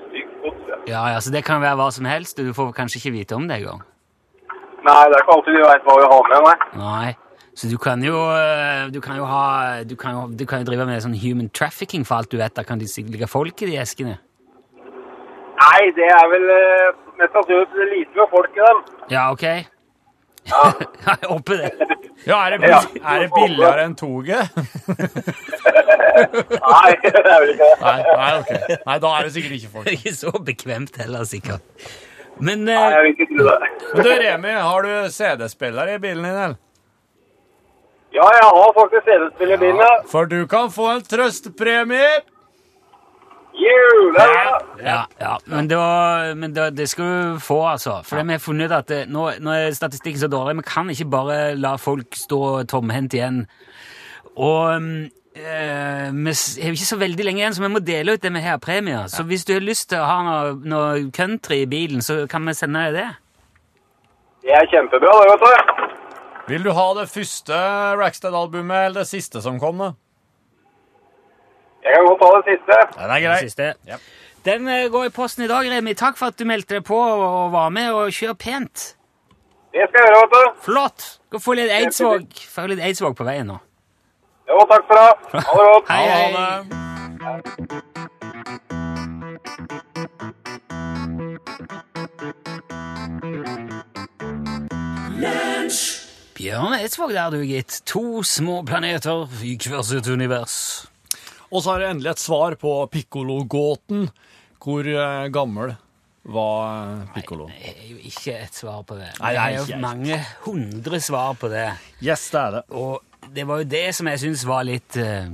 Stykkgods, 0.09 0.61
ja. 0.71 0.79
Ja, 0.89 1.01
ja, 1.15 1.19
så 1.23 1.33
det 1.35 1.43
kan 1.47 1.61
være 1.63 1.77
hva 1.79 1.89
som 1.95 2.07
helst. 2.09 2.39
Du 2.39 2.53
får 2.57 2.73
kanskje 2.77 3.01
ikke 3.03 3.15
vite 3.19 3.37
om 3.37 3.47
det 3.51 3.61
engang. 3.61 3.83
Nei, 4.81 5.01
det 5.07 5.17
er 5.19 5.21
ikke 5.21 5.35
alltid 5.37 5.59
vi 5.59 5.67
veit 5.67 5.83
hva 5.85 5.97
vi 5.99 6.07
har 6.15 6.31
med, 6.31 6.47
nei. 6.47 6.55
Nei. 6.81 7.11
Så 7.53 7.67
du 7.67 7.75
kan 7.77 7.99
jo 8.03 8.15
eh, 8.31 8.87
Du 8.93 9.01
kan 9.03 9.17
jo 9.19 9.25
ha 9.27 9.83
Du 9.83 9.95
kan 9.99 10.15
jo, 10.15 10.21
du 10.31 10.45
kan 10.47 10.61
jo 10.61 10.69
drive 10.69 10.85
med 10.87 11.03
sånn 11.03 11.17
human 11.19 11.49
trafficking 11.51 12.05
for 12.07 12.21
alt 12.21 12.31
du 12.31 12.37
vet. 12.39 12.55
Da 12.55 12.63
kan 12.63 12.79
det 12.79 12.87
ligge 12.97 13.27
folk 13.27 13.61
i 13.65 13.71
de 13.73 13.77
eskene. 13.81 14.17
Nei, 15.61 15.81
det 15.97 16.07
er 16.09 16.29
vel 16.31 16.47
eh, 16.55 16.87
mest 17.19 17.35
sannsynlig 17.37 17.89
lite 17.91 18.17
med 18.17 18.31
folk 18.31 18.55
i 18.57 18.63
dem. 18.65 18.79
Ja, 19.13 19.27
ok. 19.33 19.45
Ja, 20.49 20.61
jeg 21.05 21.27
håper 21.29 21.59
det. 21.59 21.71
Ja, 22.25 22.37
er 22.45 22.55
det, 22.57 22.69
er 22.71 23.19
det 23.23 23.29
billigere 23.33 23.83
enn 23.85 23.93
toget? 23.97 24.55
Nei, 26.61 26.91
det 27.03 27.11
er 27.21 27.37
vel 27.43 27.53
ikke 27.53 27.67
det. 27.67 27.77
Nei, 27.81 27.97
nei, 28.07 28.31
okay. 28.39 28.79
Nei, 28.87 28.97
da 29.05 29.13
er 29.17 29.27
det 29.27 29.35
sikkert 29.35 29.57
ikke 29.59 29.71
folk. 29.75 29.91
Ikke 29.97 30.15
så 30.17 30.33
bekvemt 30.49 30.97
heller, 31.01 31.27
sikkert. 31.29 31.85
Men 32.41 32.65
Nei, 32.65 32.73
eh, 32.77 32.95
jeg 32.95 33.05
vil 33.05 33.15
ikke 33.15 33.29
tro 33.31 33.47
det. 33.47 33.71
Men 33.91 34.05
du, 34.05 34.11
Remi, 34.23 34.53
har 34.65 34.87
du 34.87 34.91
CD-spiller 35.13 35.93
i 35.93 36.01
bilen 36.01 36.25
din, 36.25 36.33
eller? 36.33 36.59
Ja, 38.11 38.27
jeg 38.35 38.43
har 38.43 38.73
faktisk 38.75 39.07
CD-spiller 39.07 39.55
i 39.55 39.59
bilen, 39.59 39.79
ja. 39.79 39.93
For 40.11 40.27
du 40.27 40.45
kan 40.51 40.71
få 40.71 40.89
en 40.97 41.03
trøstepremie! 41.07 42.11
Det 43.51 44.21
er 44.21 44.35
det. 44.77 44.83
Ja, 44.85 45.01
ja. 45.19 45.37
Men, 45.45 45.67
da, 45.67 46.33
men 46.35 46.55
det, 46.55 46.77
det 46.77 46.89
skal 46.89 47.05
du 47.05 47.39
få, 47.39 47.67
altså. 47.67 48.01
For 48.03 48.23
vi 48.23 48.31
har 48.31 48.39
funnet 48.39 48.71
ut 48.71 48.75
at 48.75 48.89
det, 48.89 49.01
nå, 49.11 49.29
nå 49.39 49.53
er 49.53 49.75
statistikken 49.75 50.19
så 50.19 50.27
dårlig. 50.31 50.57
Vi 50.57 50.67
kan 50.67 50.89
ikke 50.89 51.09
bare 51.11 51.39
la 51.55 51.75
folk 51.75 52.15
stå 52.15 52.63
tomhendt 52.71 53.13
igjen. 53.13 53.45
Og 54.35 54.81
eh, 55.35 56.07
vi 56.11 56.35
har 56.63 56.71
ikke 56.71 56.89
så 56.89 56.99
veldig 56.99 57.27
lenge 57.27 57.43
igjen, 57.43 57.53
så 57.53 57.63
vi 57.63 57.73
må 57.75 57.83
dele 57.85 58.15
ut 58.15 58.23
det 58.23 58.33
vi 58.33 58.43
har 58.43 58.57
av 58.57 58.65
premier. 58.65 59.07
Så 59.11 59.23
hvis 59.27 59.45
du 59.45 59.53
har 59.53 59.63
lyst 59.63 59.89
til 59.91 60.01
å 60.01 60.09
ha 60.09 60.19
noe, 60.25 60.55
noe 60.63 61.07
country 61.15 61.63
i 61.65 61.69
bilen, 61.69 62.01
så 62.01 62.23
kan 62.31 62.47
vi 62.47 62.57
sende 62.57 62.87
deg 62.87 62.99
det. 63.01 63.09
Det 64.41 64.57
er 64.57 64.71
kjempebra, 64.71 65.17
det, 65.21 65.35
vet 65.35 65.43
du. 65.45 65.90
Vil 66.47 66.63
du 66.65 66.71
ha 66.73 66.87
det 66.97 67.07
første 67.11 67.57
Rackstead-albumet 67.99 68.87
eller 68.87 69.03
det 69.03 69.09
siste 69.11 69.41
som 69.43 69.59
kom, 69.61 69.77
da? 69.81 69.91
Jeg 71.81 71.95
kan 71.95 72.07
godt 72.07 72.21
ta 72.21 72.31
det 72.37 72.43
siste. 72.49 72.79
Den 72.97 73.11
er 73.11 73.19
Det 73.19 73.29
Den, 73.29 73.37
siste. 73.49 73.73
Ja. 73.87 73.97
Den 74.45 74.67
eh, 74.67 74.89
går 74.91 75.05
i 75.05 75.09
posten 75.09 75.43
i 75.45 75.47
dag, 75.47 75.71
Remi. 75.71 75.93
Takk 75.93 76.17
for 76.17 76.25
at 76.33 76.39
du 76.39 76.45
meldte 76.45 76.75
deg 76.75 76.85
på 76.85 76.97
og 76.97 77.51
var 77.51 77.69
med, 77.69 77.91
og 77.93 78.11
kjør 78.11 78.33
pent. 78.33 78.95
Det 79.71 79.87
skal 79.87 80.01
jeg 80.01 80.13
gjøre, 80.13 80.21
vet 80.21 80.31
du. 80.35 80.61
Flott! 80.61 81.07
Gå 81.31 81.39
få 81.39 81.53
litt 81.55 81.71
Eidsvåg 81.71 82.33
Få 82.51 82.65
litt 82.67 82.81
Eidsvåg 82.83 83.15
på 83.15 83.23
veien 83.23 83.47
nå. 83.47 83.59
Jo, 84.49 84.57
takk 84.67 84.89
for 84.89 84.99
det. 84.99 85.11
Ha 85.47 85.57
det 85.59 85.67
godt. 85.69 85.91
Hei, 85.93 86.03
hei. 86.11 86.31
Ha 87.23 88.20
det. 96.41 96.49
Bjørn 96.49 96.77
Eidsvåg 96.79 97.13
der, 97.15 97.35
du, 97.35 97.45
gitt. 97.45 97.81
To 97.91 98.23
små 98.25 98.61
planeter 98.67 99.29
i 99.45 99.55
hvert 99.61 99.87
sitt 99.87 100.09
univers. 100.09 100.57
Og 101.51 101.61
så 101.61 101.73
har 101.73 101.85
jeg 101.85 101.95
endelig 101.97 102.15
et 102.15 102.23
svar 102.23 102.55
på 102.59 102.73
Piccolo-gåten. 102.91 104.09
Hvor 104.61 104.87
eh, 104.87 105.27
gammel 105.33 105.73
var 106.21 107.07
pikkolo? 107.15 107.47
Nei, 107.49 107.61
Det 107.61 107.71
er 107.71 107.87
jo 107.89 108.01
ikke 108.11 108.35
et 108.37 108.57
svar 108.57 108.83
på 108.87 108.97
det. 108.99 109.09
Nei, 109.19 109.31
det 109.33 109.45
er 109.45 109.55
jo 109.57 109.79
mange 109.81 110.19
hundre 110.45 110.99
svar 111.01 111.33
på 111.39 111.49
det. 111.51 111.71
Yes, 112.03 112.27
det 112.33 112.41
er 112.41 112.51
det. 112.59 112.65
Og 112.77 113.31
det 113.33 113.47
var 113.47 113.63
jo 113.63 113.69
det 113.71 113.87
som 113.97 114.09
jeg 114.11 114.21
syns 114.21 114.45
var 114.49 114.67
litt 114.67 114.97
eh, 115.01 115.31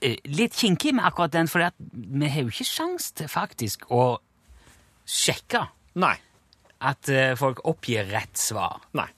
eh, 0.00 0.18
Litt 0.28 0.56
kinkig 0.58 0.94
med 0.96 1.06
akkurat 1.08 1.32
den, 1.32 1.48
for 1.48 1.64
vi 1.80 2.28
har 2.28 2.44
jo 2.44 2.52
ikke 2.52 2.68
sjans 2.68 3.10
til 3.16 3.32
faktisk 3.32 3.88
å 3.92 4.20
sjekke 5.08 5.64
Nei. 5.98 6.14
at 6.80 7.08
uh, 7.10 7.32
folk 7.36 7.64
oppgir 7.68 8.06
rett 8.12 8.38
svar. 8.38 8.78
Nei. 8.96 9.08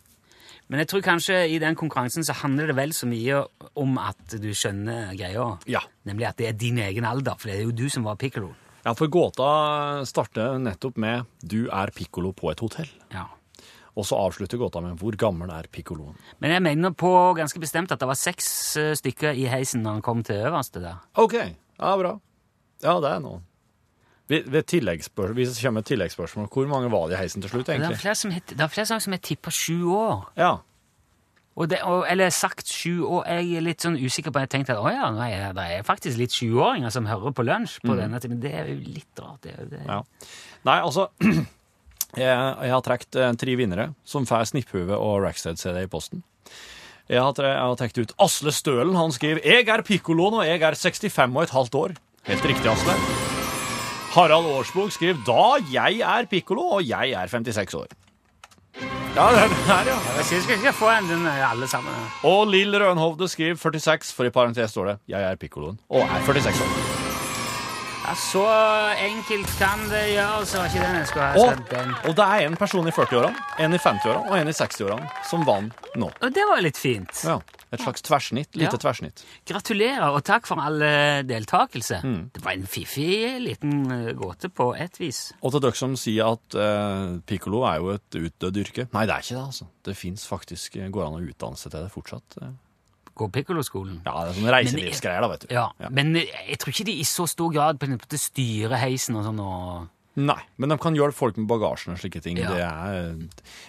Men 0.73 0.81
jeg 0.81 0.89
tror 0.91 1.05
kanskje 1.05 1.39
i 1.53 1.59
den 1.61 1.77
konkurransen 1.77 2.25
så 2.25 2.37
handler 2.41 2.71
det 2.71 2.77
vel 2.79 2.93
så 2.97 3.07
mye 3.07 3.43
om 3.81 3.99
at 4.01 4.37
du 4.41 4.49
skjønner 4.57 5.13
greia. 5.19 5.51
Ja. 5.71 5.85
Nemlig 6.09 6.29
at 6.31 6.41
det 6.41 6.49
er 6.49 6.59
din 6.59 6.81
egen 6.81 7.05
alder, 7.05 7.37
for 7.39 7.51
det 7.51 7.59
er 7.59 7.67
jo 7.67 7.75
du 7.77 7.87
som 7.93 8.07
var 8.09 8.17
piccolo. 8.21 8.55
Ja, 8.85 8.93
for 8.93 9.09
gåta 9.09 10.05
starter 10.05 10.59
nettopp 10.61 10.99
med 11.01 11.25
'Du 11.41 11.71
er 11.73 11.91
Piccolo 11.91 12.33
på 12.33 12.51
et 12.51 12.61
hotell'. 12.61 12.93
Ja. 13.13 13.25
Og 13.97 14.05
så 14.05 14.17
avslutter 14.17 14.59
gåta 14.59 14.81
med 14.81 14.99
'Hvor 14.99 15.17
gammel 15.17 15.51
er 15.51 15.69
piccoloen'? 15.73 16.19
Men 16.41 16.51
jeg 16.51 16.63
mener 16.63 16.91
på 16.91 17.35
ganske 17.35 17.61
bestemt 17.61 17.93
at 17.93 18.01
det 18.01 18.09
var 18.09 18.15
seks 18.15 18.77
eh, 18.77 18.95
stykker 18.95 19.33
i 19.33 19.47
heisen 19.47 19.83
når 19.83 19.93
han 19.93 20.03
kom 20.03 20.23
til 20.23 20.37
øverste 20.37 20.81
der. 20.81 20.97
OK. 21.15 21.33
Ja, 21.33 21.97
bra. 21.97 22.21
Ja, 22.83 23.01
det 23.01 23.11
er 23.11 23.21
noe. 23.21 23.41
Ved, 24.29 24.47
ved 24.49 24.63
tilleggsspørsmål, 24.73 25.35
hvis 25.37 25.51
det 25.57 25.65
kommer 25.67 25.83
et 25.85 25.87
tilleggsspørsmål, 25.91 26.47
hvor 26.49 26.69
mange 26.71 26.91
var 26.91 27.09
det 27.11 27.19
i 27.19 27.21
heisen 27.21 27.43
til 27.43 27.51
slutt, 27.51 27.67
Det 27.67 27.77
er 27.83 27.97
flere 28.01 28.15
som 28.15 28.31
het- 28.33 28.55
det 28.57 28.61
er 28.61 28.69
flere 28.73 28.87
som 29.01 29.13
har 29.13 29.19
tippa 29.21 29.51
sju 29.51 29.85
år. 29.93 30.31
Ja. 30.37 30.55
Og 31.57 31.69
det, 31.71 31.79
og, 31.83 32.07
eller 32.11 32.31
sagt 32.31 32.67
sju 32.67 33.05
år. 33.05 33.27
Jeg 33.29 33.57
er 33.57 33.61
litt 33.61 33.83
sånn 33.85 33.99
usikker 34.01 34.33
på 34.35 34.41
Jeg 34.41 34.51
tenkte 34.51 34.73
at 34.75 34.79
å 34.83 34.91
ja, 34.91 35.11
nå 35.15 35.21
er 35.23 35.53
det 35.55 35.67
er 35.77 35.83
faktisk 35.87 36.19
litt 36.19 36.33
sjuåringer 36.35 36.91
som 36.91 37.07
hører 37.07 37.31
på 37.37 37.45
lunsj 37.47 37.77
på 37.85 37.95
denne 37.97 38.19
timen. 38.21 38.41
Det 38.43 38.55
er 38.55 38.67
jo 38.73 38.81
litt 38.81 39.21
rart. 39.23 39.43
Det, 39.43 39.55
det. 39.71 39.83
ja. 39.87 40.01
Nei, 40.65 40.81
altså 40.81 41.09
Jeg, 42.17 42.31
jeg 42.63 42.71
har 42.71 42.81
trukket 42.87 43.17
eh, 43.19 43.33
tre 43.39 43.57
vinnere 43.59 43.89
som 44.07 44.27
får 44.27 44.45
Snipphue 44.53 44.95
og 44.95 45.23
Rackstead-CD 45.25 45.83
i 45.83 45.91
posten. 45.91 46.23
Jeg 47.11 47.21
har, 47.21 47.35
jeg 47.37 47.59
har 47.61 47.77
trukket 47.77 47.99
ut 47.99 48.17
Asle 48.23 48.53
Stølen. 48.55 48.95
Han 48.97 49.13
skriver 49.13 49.43
'Jeg 49.45 49.69
er 49.69 49.83
pikkoloen, 49.83 50.35
og 50.41 50.47
jeg 50.47 50.63
er 50.63 50.75
65 50.75 51.37
og 51.37 51.43
et 51.43 51.51
halvt 51.51 51.75
år'. 51.75 51.97
Helt 52.25 52.45
riktig, 52.45 52.71
Asle. 52.71 53.34
Harald 54.15 54.47
Årsbog 54.47 54.93
skriver 54.93 55.17
'Da 55.27 55.65
jeg 55.73 56.01
er 56.01 56.27
piccolo, 56.31 56.61
og 56.79 56.89
jeg 56.89 57.11
er 57.11 57.27
56 57.27 57.75
år'. 57.75 57.87
Ja, 59.17 59.31
det 59.31 59.39
er 59.43 59.49
det 59.49 59.57
her, 59.57 59.85
ja. 59.87 59.97
Jeg 60.17 60.25
synes 60.25 60.49
jeg 60.49 60.59
skal 60.59 60.73
få 60.73 60.89
en 60.91 61.09
den 61.09 61.27
eh, 61.27 61.51
alle 61.51 61.69
sammen. 61.69 61.95
Og 62.23 62.47
Lill 62.47 62.75
Rønhovde 62.83 63.29
skriver 63.29 63.55
46, 63.57 64.13
for 64.17 64.25
i 64.25 64.31
parentes 64.31 64.71
står 64.71 64.85
det 64.85 64.99
'Jeg 65.09 65.23
er 65.23 65.35
piccoloen', 65.37 65.79
og 65.91 66.01
er 66.01 66.21
46 66.27 66.63
år. 66.63 67.05
Ja, 68.09 68.15
Så 68.15 68.45
enkelt 69.09 69.47
kan 69.59 69.79
det 69.91 70.03
gjøres. 70.15 70.51
Det 70.51 70.61
var 70.61 70.67
ikke 70.67 70.87
den 70.87 70.97
jeg 70.97 71.07
skulle 71.07 71.25
ha 71.27 71.39
Og. 71.39 71.71
Den. 71.71 71.95
og 72.05 72.17
det 72.17 72.25
er 72.25 72.47
en 72.47 72.57
person 72.57 72.89
i 72.89 72.91
40-årene, 72.91 73.35
en 73.59 73.73
i 73.75 73.77
50-årene 73.79 74.31
og 74.31 74.39
en 74.39 74.49
i 74.49 74.51
60-årene 74.51 75.09
som 75.31 75.47
vant 75.47 75.73
nå. 75.97 76.11
Og 76.23 76.35
det 76.35 76.45
var 76.51 76.61
litt 76.61 76.77
fint. 76.79 77.25
Ja, 77.25 77.39
Et 77.75 77.83
slags 77.85 78.03
tverrsnitt. 78.07 78.51
Lite 78.57 78.73
Ja. 78.75 78.81
tverrsnitt. 78.81 79.23
Gratulerer, 79.47 80.09
og 80.15 80.23
takk 80.27 80.47
for 80.49 80.61
all 80.63 80.83
eh, 80.83 81.23
deltakelse. 81.29 82.01
Mm. 82.05 82.31
Det 82.35 82.43
var 82.45 82.53
en 82.57 82.67
fiffig 82.67 83.41
liten 83.45 83.85
eh, 83.93 84.13
gåte 84.19 84.49
på 84.55 84.71
et 84.79 84.99
vis. 85.01 85.33
Og 85.43 85.53
til 85.55 85.65
dere 85.67 85.79
som 85.79 85.97
sier 86.01 86.33
at 86.35 86.55
eh, 86.59 87.19
piccolo 87.27 87.65
er 87.69 87.81
jo 87.83 87.95
et 87.97 88.21
utdødd 88.21 88.61
yrke. 88.65 88.89
Nei, 88.95 89.07
det 89.07 89.15
er 89.19 89.25
ikke 89.27 89.39
det, 89.39 89.47
altså. 89.51 89.69
Det 89.85 89.97
fins 89.99 90.27
faktisk 90.31 90.77
eh, 90.81 90.89
Går 90.95 91.07
an 91.09 91.19
å 91.19 91.25
utdanne 91.25 91.59
seg 91.61 91.75
til 91.75 91.83
det 91.87 91.93
fortsatt. 91.95 92.39
eh. 92.43 92.55
Gå 93.15 93.29
pikkoloskolen. 93.31 94.01
Ja, 94.03 94.25
det 94.25 94.33
er 94.33 94.39
sånne 94.41 94.53
reiselivsgreier, 94.57 95.23
da, 95.23 95.29
vet 95.31 95.45
du. 95.47 95.53
Ja, 95.55 95.69
men 95.95 96.17
eh, 96.19 96.31
jeg 96.49 96.59
tror 96.59 96.73
ikke 96.75 96.87
de 96.89 96.95
i 96.99 97.05
så 97.07 97.29
stor 97.31 97.53
grad 97.55 97.79
på 97.79 97.87
en 97.87 98.01
styrer 98.19 98.75
heisen 98.83 99.15
og 99.21 99.29
sånn. 99.29 99.39
og... 99.45 99.91
Nei, 100.19 100.39
men 100.63 100.71
de 100.71 100.77
kan 100.79 100.95
hjelpe 100.95 101.15
folk 101.19 101.39
med 101.39 101.47
bagasjen 101.51 101.95
og 101.95 101.99
slike 102.03 102.21
ting. 102.23 102.39
Ja. 102.39 102.51
Det 102.51 102.63
er, 102.63 103.09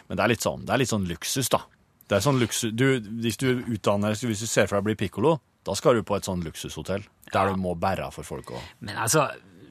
men 0.09 0.17
det 0.17 0.23
er 0.25 0.29
litt 0.33 0.43
sånn, 0.45 0.65
det 0.65 0.73
er 0.75 0.81
litt 0.81 0.91
sånn 0.91 1.05
luksus, 1.09 1.49
da. 1.53 1.61
Det 2.05 2.19
er 2.19 2.21
sånn 2.21 2.37
luksus, 2.41 2.71
du, 2.77 2.99
Hvis 3.21 3.37
du 3.41 3.47
utdanner 3.65 4.13
hvis 4.13 4.43
du 4.43 4.47
ser 4.47 4.67
for 4.69 4.77
deg 4.77 4.83
å 4.83 4.87
bli 4.91 4.95
piccolo, 4.99 5.39
da 5.65 5.73
skal 5.73 5.97
du 5.97 6.05
på 6.05 6.17
et 6.19 6.27
sånn 6.27 6.43
luksushotell 6.45 7.03
der 7.33 7.49
du 7.49 7.57
må 7.57 7.73
bære 7.75 8.11
for 8.13 8.27
folk. 8.27 8.51
òg. 8.53 8.61
Men 8.85 8.99
altså, 9.01 9.25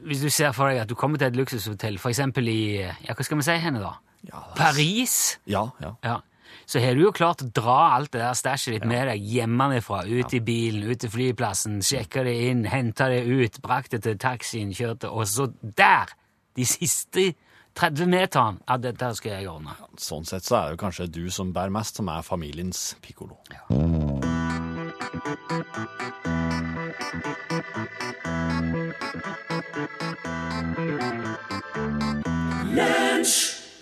hvis 0.04 0.24
du 0.24 0.30
ser 0.30 0.52
for 0.52 0.68
deg 0.68 0.82
at 0.82 0.90
du 0.90 0.96
kommer 0.98 1.20
til 1.20 1.30
et 1.30 1.38
luksushotell, 1.38 2.00
eksempel 2.02 2.50
i 2.50 2.60
ja, 2.82 3.14
hva 3.14 3.24
skal 3.24 3.38
vi 3.38 3.46
si 3.46 3.58
henne 3.62 3.82
da? 3.82 3.94
ja, 4.24 4.40
er- 4.40 4.56
Paris, 4.56 5.38
ja, 5.46 5.68
ja. 5.80 5.94
ja. 6.02 6.18
så 6.66 6.80
har 6.80 6.94
du 6.96 7.04
jo 7.04 7.12
klart 7.12 7.44
å 7.44 7.48
dra 7.54 7.78
alt 7.94 8.12
det 8.12 8.22
der 8.22 8.34
stæsjet 8.34 8.78
ditt 8.78 8.86
med 8.88 9.06
deg 9.08 9.22
hjemmefra, 9.22 10.02
ut 10.08 10.34
i 10.34 10.40
bilen, 10.40 10.88
ut 10.90 11.00
til 11.00 11.12
flyplassen, 11.12 11.80
sjekka 11.84 12.24
det 12.24 12.34
inn, 12.50 12.64
henta 12.64 13.08
det 13.12 13.24
ut, 13.28 13.60
brakt 13.62 13.92
det 13.92 14.02
til 14.02 14.18
taxien, 14.18 14.72
kjørte, 14.74 15.12
og 15.12 15.28
så 15.28 15.50
der, 15.62 16.10
de 16.56 16.64
siste 16.66 17.34
30 17.74 18.06
meter 18.06 18.58
ja, 18.68 18.76
dette 18.78 19.10
skal 19.18 19.38
jeg 19.38 19.50
ordne. 19.50 19.74
Sånn 19.98 20.26
sett 20.28 20.46
så 20.46 20.60
er 20.60 20.74
det 20.74 20.82
kanskje 20.82 21.10
du 21.10 21.24
som 21.34 21.52
bærer 21.54 21.74
mest, 21.74 21.98
som 21.98 22.10
er 22.12 22.22
familiens 22.26 22.92
piccolo. 23.02 23.38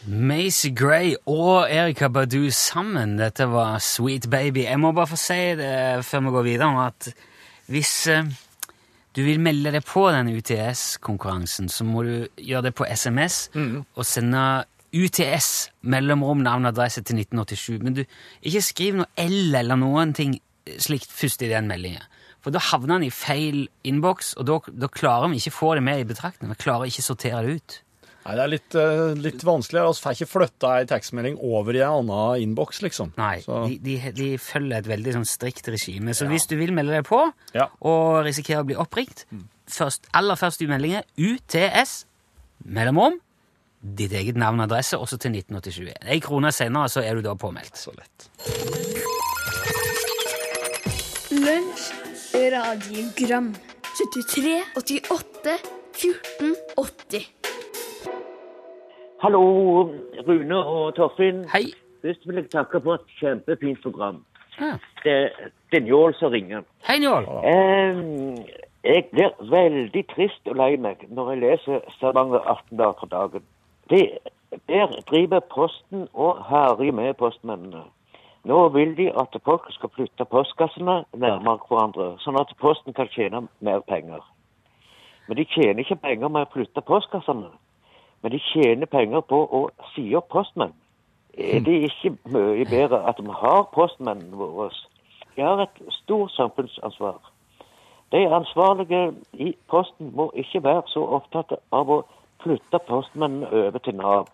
Macy 0.07 0.71
Gray 0.77 1.15
og 1.27 1.69
Erika 1.71 2.09
Badu 2.13 2.51
sammen. 2.51 3.17
Dette 3.19 3.47
var 3.51 3.79
Sweet 3.83 4.29
Baby. 4.31 4.65
Jeg 4.65 4.81
må 4.81 4.93
bare 4.93 5.11
få 5.11 5.19
si 5.21 5.41
det 5.59 6.05
før 6.07 6.27
vi 6.27 6.35
går 6.37 6.49
videre, 6.49 6.87
at 6.87 7.09
hvis 7.73 7.93
eh, 8.13 8.29
du 9.17 9.23
vil 9.27 9.41
melde 9.43 9.73
deg 9.75 9.85
på 9.85 10.07
den 10.15 10.31
UTS-konkurransen, 10.33 11.69
så 11.69 11.85
må 11.85 12.05
du 12.07 12.15
gjøre 12.41 12.69
det 12.69 12.75
på 12.79 12.87
SMS 12.89 13.51
og 13.53 14.07
sende 14.09 14.65
UTS, 14.93 15.71
mellomrom, 15.89 16.43
navn 16.45 16.67
og 16.67 16.75
adresse 16.75 17.01
til 17.01 17.21
1987. 17.21 17.83
Men 17.85 17.97
du, 17.97 18.03
ikke 18.45 18.65
skriv 18.65 18.99
noe 19.01 19.09
L 19.21 19.55
eller 19.57 19.79
noen 19.81 20.13
ting 20.17 20.37
slikt 20.81 21.13
først 21.13 21.45
i 21.45 21.51
den 21.53 21.69
meldingen. 21.71 22.05
For 22.43 22.55
da 22.55 22.61
havner 22.73 22.99
den 22.99 23.07
i 23.07 23.15
feil 23.15 23.65
innboks, 23.87 24.35
og 24.41 24.49
da, 24.49 24.59
da 24.85 24.91
klarer 24.91 25.31
vi 25.31 25.39
ikke 25.39 25.55
få 25.55 25.75
det 25.79 25.85
med 25.87 26.03
i 26.03 26.09
betraktning. 26.09 26.51
Vi 26.51 26.65
klarer 26.65 26.91
ikke 26.91 27.05
sortere 27.07 27.45
det 27.47 27.57
ut. 27.61 27.77
Nei, 28.25 28.35
det 28.39 28.43
er 28.45 28.51
litt, 28.53 28.75
eh, 28.79 29.15
litt 29.19 29.43
vanskelig. 29.43 29.83
Vi 29.89 30.03
får 30.05 30.15
ikke 30.17 30.29
flytta 30.31 30.69
ei 30.79 30.85
tekstmelding 30.87 31.39
over 31.43 31.75
i 31.75 31.81
en 31.83 32.05
annen 32.11 32.43
innboks, 32.45 32.79
liksom. 32.85 33.11
Nei, 33.19 33.41
Så, 33.43 33.65
de, 33.69 33.79
de, 33.83 33.97
de 34.15 34.29
følger 34.39 34.79
et 34.79 34.87
veldig 34.93 35.15
sånn 35.19 35.27
strikt 35.27 35.67
regime. 35.75 36.15
Så 36.15 36.29
hvis 36.31 36.47
du 36.47 36.55
vil 36.61 36.71
melde 36.77 36.95
deg 36.95 37.05
på 37.09 37.25
Ja. 37.57 37.67
og 37.81 38.23
risikere 38.25 38.63
å 38.63 38.69
bli 38.69 38.77
oppringt, 38.79 39.25
først, 39.67 40.07
aller 40.15 40.37
først 40.39 40.63
i 40.63 40.71
meldingen 40.71 41.03
UTS, 41.19 42.05
mellomrom, 42.65 43.19
ditt 43.83 44.13
eget 44.15 44.37
navn 44.39 44.61
og 44.63 44.69
adresse, 44.71 44.95
også 44.95 45.19
til 45.19 45.33
1987. 45.35 45.91
Ei 46.07 46.21
krone 46.23 46.53
senere 46.55 46.87
så 46.93 47.03
er 47.03 47.17
du 47.19 47.23
da 47.27 47.35
påmeldt. 47.35 47.75
så 47.75 47.91
lett. 47.99 48.29
Lunsj, 51.33 51.91
radiogram 52.53 53.51
73, 53.99 54.63
88, 54.79 55.59
14, 55.99 56.55
80 56.77 57.27
Hallo, 59.23 59.83
Rune 60.27 60.57
og 60.67 60.95
Torfinn. 60.95 61.45
Hei. 61.53 61.69
Først 62.03 62.25
vil 62.27 62.41
jeg 62.41 62.49
takke 62.51 62.81
for 62.83 62.99
et 62.99 63.13
kjempefint 63.21 63.79
program. 63.83 64.17
Ja. 64.59 64.73
Det, 65.05 65.15
det 65.71 65.79
er 65.79 65.85
Njål 65.85 66.17
som 66.19 66.33
ringer. 66.33 66.65
Hei, 66.89 66.97
Njål. 66.99 67.29
Eh, 67.47 68.01
jeg 68.83 69.05
blir 69.13 69.31
veldig 69.55 70.05
trist 70.11 70.51
og 70.51 70.59
lei 70.59 70.75
meg 70.75 71.07
når 71.15 71.31
jeg 71.31 71.43
leser 71.45 71.87
Stavanger 71.95 72.43
Aftenblad 72.51 72.99
for 72.99 73.15
dagen. 73.15 73.47
De, 73.95 74.03
der 74.67 74.99
driver 75.07 75.47
Posten 75.55 76.09
og 76.13 76.43
herjer 76.51 76.91
med 76.93 77.15
postmennene. 77.23 77.87
Nå 78.45 78.69
vil 78.75 78.97
de 78.99 79.13
at 79.23 79.43
folk 79.45 79.71
skal 79.71 79.95
flytte 79.95 80.27
postkassene 80.35 81.05
nærmere 81.15 81.61
hverandre, 81.69 82.17
sånn 82.27 82.43
at 82.43 82.51
Posten 82.59 82.99
kan 82.99 83.15
tjene 83.15 83.47
mer 83.61 83.87
penger. 83.87 84.27
Men 85.29 85.39
de 85.39 85.47
tjener 85.55 85.87
ikke 85.87 86.03
penger 86.11 86.27
med 86.29 86.49
å 86.49 86.57
flytte 86.59 86.91
postkassene. 86.91 87.55
Men 88.23 88.33
de 88.33 88.39
tjener 88.39 88.87
penger 88.87 89.21
på 89.21 89.43
å 89.47 89.67
si 89.95 90.07
opp 90.15 90.29
postmenn. 90.31 90.75
Er 91.39 91.61
det 91.65 91.79
ikke 91.89 92.17
mye 92.31 92.65
bedre 92.69 93.01
at 93.09 93.21
vi 93.21 93.35
har 93.35 93.63
postmennene 93.75 94.37
våre? 94.37 94.71
De 95.37 95.43
har 95.43 95.63
et 95.65 95.79
stort 96.03 96.31
samfunnsansvar. 96.37 97.19
De 98.13 98.35
ansvarlige 98.35 99.15
i 99.33 99.55
Posten 99.71 100.13
må 100.15 100.31
ikke 100.37 100.61
være 100.65 100.83
så 100.93 101.01
opptatt 101.17 101.55
av 101.73 101.91
å 101.91 102.03
flytte 102.45 102.79
postmennene 102.89 103.49
over 103.49 103.79
til 103.79 103.97
Nav. 103.97 104.29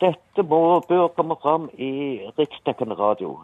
dette 0.00 0.42
må, 0.42 0.80
bør 0.88 1.08
komme 1.08 1.36
fram 1.42 1.68
i 1.74 2.20
riksdekkende 2.38 2.94
radio. 2.94 3.38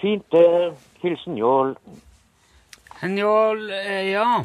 Fint 0.00 0.24
det. 0.32 0.72
Hilsen 1.02 1.34
Njål. 1.34 1.76
Njål, 3.02 3.70
eh, 3.70 4.10
ja. 4.10 4.44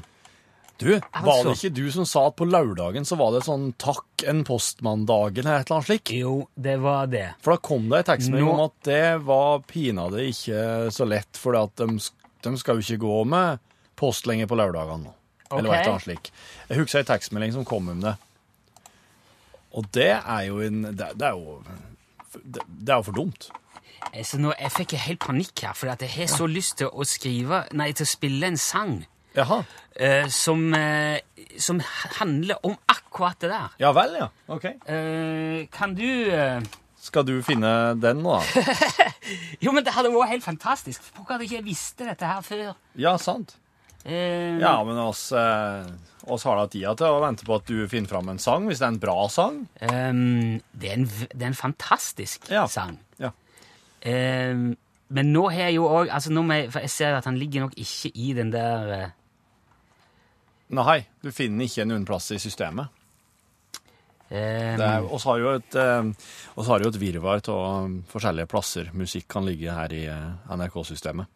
Du, 0.82 0.90
var 0.98 1.44
det 1.46 1.54
ikke 1.60 1.74
du 1.78 1.84
som 1.94 2.08
sa 2.10 2.24
at 2.32 2.38
på 2.40 2.48
lørdagen 2.50 3.06
så 3.06 3.18
var 3.20 3.36
det 3.36 3.44
sånn 3.46 3.70
'takk 3.78 4.26
en 4.32 4.42
postmann-dagen' 4.48 5.46
eller 5.46 5.62
et 5.62 5.70
eller 5.70 5.78
annet 5.78 5.90
slik? 5.90 6.12
Jo, 6.18 6.48
det 6.58 6.80
var 6.82 7.08
det. 7.12 7.28
For 7.46 7.54
da 7.54 7.62
kom 7.62 7.86
det 7.92 8.02
en 8.02 8.10
tekstmelding 8.10 8.50
om 8.50 8.64
at 8.66 8.78
det 8.88 9.06
var 9.28 9.62
pinadø 9.70 10.26
ikke 10.26 10.90
så 10.92 11.06
lett, 11.06 11.38
for 11.38 11.58
at 11.60 11.76
de, 11.78 12.00
de 12.42 12.54
skal 12.58 12.80
jo 12.82 12.86
ikke 12.88 13.06
gå 13.06 13.22
med 13.30 13.62
post 13.96 14.26
lenger 14.26 14.50
på 14.50 14.58
lørdagene. 14.58 15.06
nå. 15.06 15.14
Eller 15.52 15.70
et 15.74 15.80
eller 15.84 15.94
annet 15.98 16.08
slikt. 16.08 16.32
Jeg 16.70 16.80
husker 16.80 17.00
en 17.04 17.10
tekstmelding 17.12 17.54
som 17.54 17.66
kom 17.68 17.90
om 17.92 18.02
det. 18.02 18.16
Og 19.78 19.88
det 19.96 20.12
er 20.18 20.44
jo 20.48 20.60
en 20.66 20.82
Det, 20.96 21.12
det 21.16 21.28
er 21.28 21.36
jo 21.38 21.62
det, 22.44 22.62
det 22.68 22.90
er 22.90 22.96
jo 22.96 23.04
for 23.04 23.18
dumt. 23.18 23.50
Altså, 24.14 24.38
nå, 24.42 24.54
jeg 24.60 24.72
fikk 24.72 24.94
helt 24.98 25.20
panikk 25.20 25.62
her, 25.62 25.74
for 25.78 25.92
jeg 25.92 26.10
har 26.16 26.30
så 26.32 26.48
lyst 26.50 26.78
til 26.80 26.90
å 26.90 27.06
skrive, 27.06 27.66
nei, 27.78 27.92
til 27.94 28.08
å 28.08 28.10
spille 28.10 28.48
en 28.48 28.58
sang 28.58 29.02
Jaha. 29.36 29.62
eh, 29.96 30.28
som, 30.28 30.74
eh, 30.74 31.20
som 31.60 31.80
handler 32.20 32.60
om 32.66 32.76
akkurat 32.92 33.40
det 33.40 33.50
der. 33.52 33.70
Ja 33.80 33.92
vel, 33.96 34.16
ja. 34.20 34.28
Ok. 34.52 34.66
Eh, 34.66 35.68
kan 35.72 35.96
du 35.96 36.06
eh, 36.32 36.62
Skal 37.02 37.24
du 37.26 37.42
finne 37.42 37.96
den 37.98 38.22
nå, 38.22 38.36
da? 38.38 38.62
Jo, 39.64 39.72
men 39.74 39.84
det 39.86 39.94
hadde 39.96 40.12
vært 40.14 40.30
helt 40.36 40.44
fantastisk. 40.46 41.02
Hvorfor 41.16 41.34
hadde 41.38 41.46
ikke 41.48 41.56
jeg 41.62 41.66
visst 41.66 41.98
dette 42.04 42.28
her 42.30 42.42
før? 42.46 42.74
Ja, 43.00 43.16
sant. 43.18 43.56
Eh, 44.06 44.60
Ja, 44.62 44.76
men 44.84 44.98
oss, 45.02 45.32
eh, 45.32 45.86
oss 46.28 46.44
har 46.46 46.58
da 46.62 46.68
tida 46.70 46.94
til 46.98 47.08
å 47.10 47.22
vente 47.24 47.46
på 47.48 47.56
at 47.58 47.66
du 47.70 47.88
finner 47.90 48.10
fram 48.12 48.30
en 48.30 48.40
sang, 48.42 48.68
hvis 48.70 48.80
det 48.82 48.86
er 48.88 48.94
en 48.96 49.00
bra 49.02 49.18
sang. 49.34 49.64
det, 49.80 49.90
er 49.90 50.10
en, 50.12 51.08
det 51.08 51.42
er 51.42 51.48
en 51.52 51.58
fantastisk 51.58 52.50
Ja. 52.52 52.68
sang. 52.68 53.00
Ja. 53.22 53.32
Men 55.12 55.34
nå 55.36 55.44
har 55.52 55.68
jeg 55.68 55.76
jo 55.76 55.88
òg 55.92 56.10
altså 56.10 56.32
nå 56.32 56.42
må 56.48 56.56
jeg, 56.58 56.70
For 56.72 56.80
jeg 56.86 56.90
ser 56.94 57.18
at 57.18 57.26
han 57.28 57.38
ligger 57.38 57.66
nok 57.68 57.74
ikke 57.78 58.12
i 58.16 58.32
den 58.38 58.52
der 58.54 59.12
Nei, 60.72 61.02
du 61.22 61.32
finner 61.36 61.68
ikke 61.68 61.84
en 61.84 61.92
plass 62.08 62.30
i 62.32 62.40
systemet. 62.40 62.88
ehm, 64.80 64.80
er, 64.80 65.08
oss 65.12 65.26
har 65.28 65.40
jo 65.42 65.50
et, 65.58 65.76
eh, 65.76 66.12
et 66.94 67.00
virvar 67.02 67.42
av 67.52 67.90
forskjellige 68.14 68.48
plasser 68.48 68.92
musikk 68.96 69.28
kan 69.34 69.44
ligge 69.44 69.74
her 69.76 69.92
i 69.92 70.06
eh, 70.08 70.30
NRK-systemet. 70.56 71.28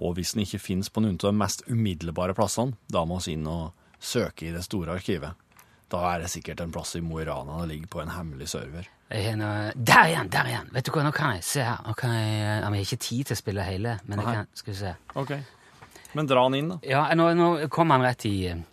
Og 0.00 0.14
hvis 0.16 0.32
den 0.32 0.46
ikke 0.46 0.60
finnes 0.62 0.88
på 0.88 1.02
noen 1.04 1.18
av 1.20 1.28
de 1.28 1.36
mest 1.36 1.66
umiddelbare 1.68 2.32
plassene, 2.38 2.78
da 2.88 3.04
må 3.04 3.18
vi 3.20 3.34
inn 3.36 3.44
og 3.46 3.74
søke 4.00 4.48
i 4.48 4.54
det 4.54 4.64
store 4.64 4.96
arkivet. 4.96 5.36
Da 5.92 6.00
er 6.14 6.22
det 6.24 6.30
sikkert 6.32 6.60
en 6.64 6.72
plass 6.72 6.94
i 6.96 7.02
Mo 7.04 7.18
i 7.20 7.24
Rana 7.28 7.60
det 7.62 7.68
ligger 7.74 7.92
på 7.92 8.00
en 8.02 8.14
hemmelig 8.16 8.48
server. 8.48 8.88
noe- 9.36 9.72
Der 9.76 10.08
igjen! 10.08 10.28
Der 10.32 10.44
igjen! 10.48 10.72
Vet 10.72 10.84
du 10.84 10.90
hva, 10.92 11.02
nå 11.04 11.12
kan 11.16 11.34
jeg 11.36 11.44
se 11.44 11.62
her. 11.64 11.78
Nå 11.84 11.94
kan 11.96 12.12
jeg, 12.16 12.32
eh, 12.40 12.56
jeg 12.60 12.64
har 12.64 12.80
ikke 12.88 13.00
tid 13.04 13.26
til 13.28 13.36
å 13.36 13.42
spille 13.42 13.64
hele, 13.68 13.98
men 14.06 14.18
jeg 14.20 14.26
kan 14.26 14.46
Skal 14.54 14.72
vi 14.72 14.78
se. 14.80 14.94
Ok. 15.16 15.32
Men 16.14 16.26
dra 16.26 16.48
den 16.48 16.54
inn, 16.62 16.68
da. 16.72 16.78
Ja, 16.82 17.06
nå, 17.14 17.28
nå 17.36 17.68
kom 17.68 17.90
han 17.90 18.00
rett 18.00 18.24
i 18.24 18.64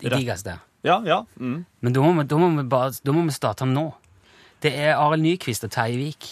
Digas 0.00 0.44
der. 0.46 0.62
Ja, 0.86 1.00
ja. 1.06 1.22
Mm. 1.40 1.64
Men 1.80 1.94
da 1.94 2.02
må, 2.02 2.22
da, 2.22 2.38
må 2.38 2.50
vi 2.60 2.66
bare, 2.70 2.92
da 3.02 3.14
må 3.14 3.24
vi 3.26 3.34
starte 3.34 3.66
nå. 3.68 3.88
Det 4.62 4.72
er 4.72 4.94
Arild 4.96 5.24
Nyquist 5.24 5.66
og 5.66 5.72
Terje 5.74 5.98
Vik. 5.98 6.28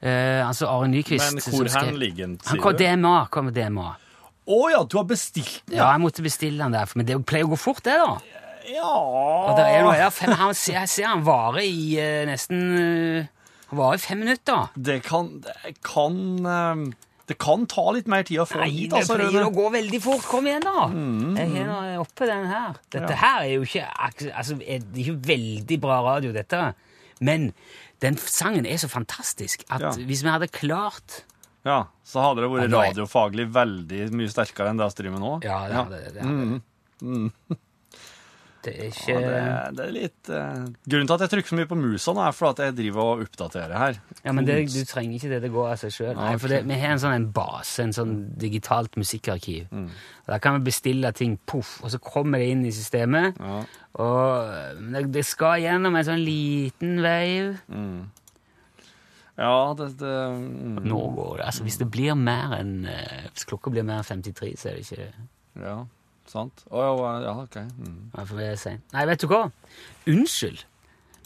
Eh, 0.00 0.42
altså 0.46 0.68
Arild 0.70 0.94
Nyquist 0.94 1.34
Men 1.34 1.46
hvor 1.54 1.70
hen 1.74 1.96
ligger 1.98 2.28
Han 2.28 2.36
sier 2.42 2.62
kom? 2.62 2.76
DMA. 2.78 3.14
Kom 3.34 3.52
DMA. 3.54 3.88
Å 4.48 4.58
ja, 4.72 4.82
du 4.88 4.96
har 4.96 5.06
bestilt 5.08 5.62
den? 5.66 5.76
Ja, 5.76 5.90
jeg 5.92 6.00
måtte 6.00 6.24
bestille 6.24 6.62
den 6.64 6.76
der, 6.76 6.92
men 6.96 7.08
det 7.08 7.18
pleier 7.28 7.48
å 7.48 7.52
gå 7.52 7.58
fort, 7.60 7.82
det, 7.84 7.98
da. 8.00 8.14
Ja. 8.68 8.92
Og 8.92 9.56
der 9.58 9.66
er 9.74 9.82
noe, 9.84 9.96
ja, 9.96 10.08
fem, 10.12 10.32
han, 10.36 10.54
jeg 10.56 10.88
ser 10.88 11.08
han 11.10 11.24
varer 11.26 11.64
i 11.64 11.98
eh, 12.00 12.22
nesten 12.28 12.62
eh, 12.76 13.28
Han 13.68 13.80
varer 13.80 14.00
i 14.00 14.02
fem 14.02 14.22
minutter. 14.24 14.70
Det 14.76 15.02
kan 15.04 15.28
Det 15.44 15.74
kan, 15.84 16.16
eh, 16.48 16.82
det 17.28 17.36
kan 17.38 17.66
ta 17.68 17.84
litt 17.92 18.06
mer 18.08 18.22
tid 18.24 18.40
å 18.40 18.46
få 18.48 18.62
hit. 18.62 18.64
Nei, 18.64 18.70
hit, 18.72 18.90
det 18.90 19.02
altså. 19.02 19.16
pleier 19.20 19.44
å 19.46 19.52
gå 19.54 19.66
veldig 19.74 20.00
fort. 20.02 20.24
Kom 20.30 20.46
igjen, 20.48 20.64
da! 20.64 20.86
Mm, 20.88 21.36
Jeg 21.36 21.66
har 21.68 21.98
oppe 22.00 22.26
den 22.30 22.46
her. 22.48 22.78
Dette 22.90 23.10
Ja. 23.12 23.16
her 23.22 23.40
er 23.44 23.52
jo 23.52 23.62
ikke 23.66 23.84
altså, 23.92 24.56
er- 24.62 24.80
er 24.80 25.02
ikke 25.04 25.16
veldig 25.28 25.80
bra 25.80 26.00
radio, 26.06 26.32
dette. 26.32 26.74
Men 27.20 27.52
den 28.00 28.16
sangen 28.16 28.64
er 28.66 28.78
så 28.80 28.88
fantastisk 28.88 29.64
at 29.70 29.80
Ja. 29.80 29.90
hvis 29.92 30.22
vi 30.22 30.28
hadde 30.30 30.48
klart 30.48 31.22
Ja, 31.66 31.84
så 32.06 32.22
hadde 32.22 32.40
det 32.42 32.50
vært 32.50 32.72
er- 32.72 32.94
radiofaglig 32.94 33.50
veldig 33.52 34.10
mye 34.12 34.28
sterkere 34.30 34.70
enn 34.70 34.78
det 34.78 35.10
med 35.10 35.20
nå. 35.20 35.42
Ja, 35.44 35.66
det 35.68 35.74
hadde 35.74 35.90
det. 35.90 36.14
det, 36.14 36.22
hadde. 36.22 36.62
det. 37.50 37.58
Det 38.68 38.84
er 38.84 38.90
ikke 38.92 39.14
Ja, 39.14 39.20
det, 39.22 39.76
det 39.78 39.84
er 39.84 39.94
litt 39.94 40.30
uh... 40.30 40.66
Grunnen 40.88 41.08
til 41.08 41.16
at 41.16 41.24
jeg 41.24 41.32
trykker 41.34 41.52
så 41.52 41.58
mye 41.58 41.70
på 41.70 41.78
musa 41.78 42.14
nå, 42.14 42.22
er 42.24 42.36
for 42.36 42.52
at 42.52 42.62
jeg 42.64 42.76
driver 42.78 43.02
og 43.04 43.24
oppdaterer 43.24 43.74
her. 43.80 43.98
Ja, 44.24 44.34
men 44.36 44.48
det, 44.48 44.58
du 44.74 44.80
trenger 44.88 45.18
ikke 45.18 45.32
det. 45.32 45.40
Det 45.46 45.52
går 45.54 45.72
av 45.72 45.80
seg 45.82 45.94
sjøl. 45.94 46.20
vi 46.68 46.78
har 46.82 46.94
en 46.94 47.02
sånn 47.02 47.16
en 47.16 47.30
base, 47.34 47.82
en 47.84 47.96
sånn 47.96 48.14
digitalt 48.40 48.98
musikkarkiv. 49.00 49.66
Mm. 49.72 49.88
Der 50.28 50.44
kan 50.44 50.58
vi 50.58 50.68
bestille 50.68 51.12
ting, 51.16 51.38
poff, 51.48 51.78
og 51.82 51.92
så 51.94 52.00
kommer 52.02 52.42
det 52.42 52.52
inn 52.52 52.66
i 52.68 52.74
systemet. 52.74 53.40
Ja. 53.40 53.62
Og 53.98 54.78
det, 54.92 55.08
det 55.16 55.26
skal 55.26 55.64
gjennom 55.64 55.96
en 55.98 56.06
sånn 56.06 56.22
liten 56.22 57.00
veiv. 57.04 57.58
Ja, 59.38 59.74
det, 59.78 59.92
det 60.00 60.14
mm, 60.34 60.80
Nå 60.82 60.98
går 61.14 61.36
det. 61.38 61.44
Altså, 61.46 61.62
hvis 61.62 61.78
det 61.78 61.86
blir 61.94 62.16
mer 62.18 62.56
enn 62.56 62.88
eh, 62.90 63.28
Hvis 63.30 63.46
klokka 63.46 63.70
blir 63.70 63.86
mer 63.86 64.02
enn 64.02 64.24
53, 64.24 64.50
så 64.58 64.72
er 64.72 64.78
det 64.78 64.86
ikke 64.88 65.62
Ja, 65.62 65.76
sant. 66.32 66.64
Å 66.70 66.82
ja, 66.86 67.12
ja, 67.26 67.34
OK. 67.44 67.56
Mm. 67.78 68.00
ja, 68.16 68.24
for 68.24 68.40
det 68.40 68.48
er 68.52 68.58
sent. 68.60 68.82
Nei, 68.94 69.04
vet 69.10 69.22
du 69.22 69.28
hva? 69.30 69.44
Unnskyld, 70.08 70.64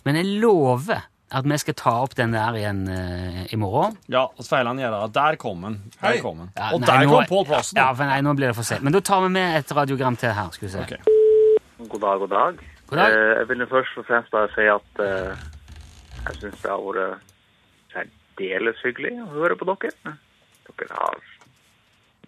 men 0.07 0.19
jeg 0.21 0.31
lover 0.43 1.09
at 1.33 1.47
vi 1.49 1.57
skal 1.57 1.75
ta 1.81 1.93
opp 2.05 2.13
den 2.19 2.35
der 2.37 2.57
igjen 2.61 2.83
eh, 2.93 3.39
i 3.55 3.57
morgen. 3.57 3.95
Ja, 4.13 4.27
og 4.29 4.45
feilene 4.45 4.83
gjør 4.85 4.97
at 4.99 5.15
det. 5.15 5.23
Der 5.23 5.39
kom 5.41 5.63
den. 5.65 5.79
Der 6.03 6.19
kom 6.21 6.43
den. 6.43 6.51
Ja, 6.59 6.73
og 6.75 6.83
nei, 6.83 6.91
der 6.91 7.07
nå- 7.07 7.15
kom 7.15 7.31
Pål 7.31 7.47
Plassen. 7.49 7.79
Ja, 7.81 7.87
for 7.97 8.05
nei, 8.11 8.19
nå 8.21 8.35
blir 8.37 8.51
det 8.53 8.57
for 8.59 8.69
sent. 8.69 8.85
Men 8.85 8.93
da 8.93 9.01
tar 9.01 9.23
vi 9.25 9.31
med 9.33 9.57
et 9.63 9.73
radiogram 9.73 10.19
til 10.21 10.35
her. 10.37 10.51
skal 10.53 10.69
vi 10.69 10.73
se. 10.75 10.83
Okay. 10.85 11.01
God 11.89 12.01
dag, 12.05 12.19
god 12.21 12.29
dag. 12.37 12.61
God 12.91 13.01
dag. 13.01 13.17
Eh, 13.17 13.33
jeg 13.41 13.49
vil 13.49 13.67
først 13.71 13.97
og 14.03 14.07
fremst 14.11 14.31
bare 14.35 14.51
si 14.53 14.69
at 14.69 15.01
eh, 15.07 15.47
jeg 16.27 16.37
syns 16.43 16.61
det 16.61 16.71
har 16.71 16.85
vært 16.85 17.25
særdeles 17.95 18.85
hyggelig 18.85 19.15
å 19.25 19.31
høre 19.33 19.57
på 19.57 19.71
dere. 19.73 20.15
Dere 20.69 20.99
har 21.01 21.17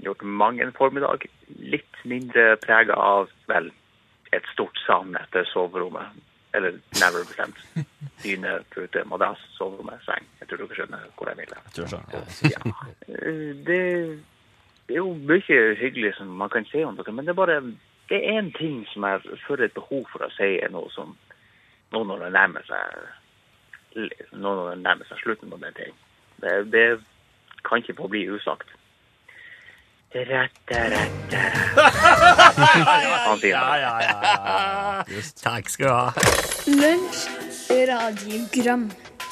gjort 0.02 0.22
mang 0.22 0.60
en 0.60 0.72
formiddag 0.72 1.26
litt 1.60 2.04
mindre 2.04 2.56
prega 2.62 2.94
av, 2.98 3.30
vel, 3.46 3.70
et 4.32 4.46
stort 4.52 4.78
savn 4.86 5.16
etter 5.20 5.46
soverommet. 5.52 6.22
Eller 6.54 6.76
nærmere 7.00 7.26
bestemt 7.26 7.86
dyne, 8.22 8.60
pute, 8.70 9.02
madrass, 9.10 9.40
soverommet, 9.56 9.98
seng. 10.06 10.26
Jeg 10.38 10.48
tror 10.48 10.60
dere 10.62 10.76
skjønner 10.78 11.08
hvor 11.18 11.30
jeg 11.32 11.40
vil. 11.40 11.56
Tror 11.74 11.82
jeg 11.82 11.90
skjønner. 11.94 12.28
Ja. 12.52 12.60
Eh, 13.08 13.50
Det, 13.66 13.80
det 14.86 14.94
er 14.94 15.00
jo 15.00 15.14
mye 15.14 15.58
hyggelig 15.80 16.14
som 16.18 16.30
man 16.38 16.52
kan 16.52 16.66
si 16.70 16.84
om 16.84 16.96
dere, 16.96 17.12
men 17.12 17.26
det 17.26 17.34
er 17.34 17.40
bare 17.40 17.58
det 18.08 18.18
er 18.20 18.38
én 18.38 18.52
ting 18.58 18.84
som 18.92 19.04
jeg 19.08 19.38
føler 19.46 19.64
et 19.64 19.74
behov 19.74 20.04
for 20.12 20.26
å 20.26 20.30
si 20.36 20.58
er 20.60 20.70
noe 20.70 20.90
som 20.92 21.14
nå 21.94 22.02
når 22.04 22.26
det 22.26 22.32
nærmer 22.36 22.66
seg 22.68 24.08
nå 24.34 24.50
når 24.50 24.74
det 24.74 24.82
nærmer 24.82 25.08
seg 25.08 25.22
slutten 25.22 25.50
på 25.50 25.58
den 25.62 25.74
ting. 25.78 25.94
Det, 26.42 26.52
det 26.72 26.86
kan 27.64 27.80
ikke 27.80 27.96
få 28.02 28.08
bli 28.12 28.26
usagt. 28.28 28.68
Ja, 30.14 30.46
ja. 33.42 35.04
Takk 35.42 35.70
skal 35.72 35.86
du 35.86 35.90
ha. 35.90 36.12
Lunsj, 36.70 37.24
radiogram 37.88 38.84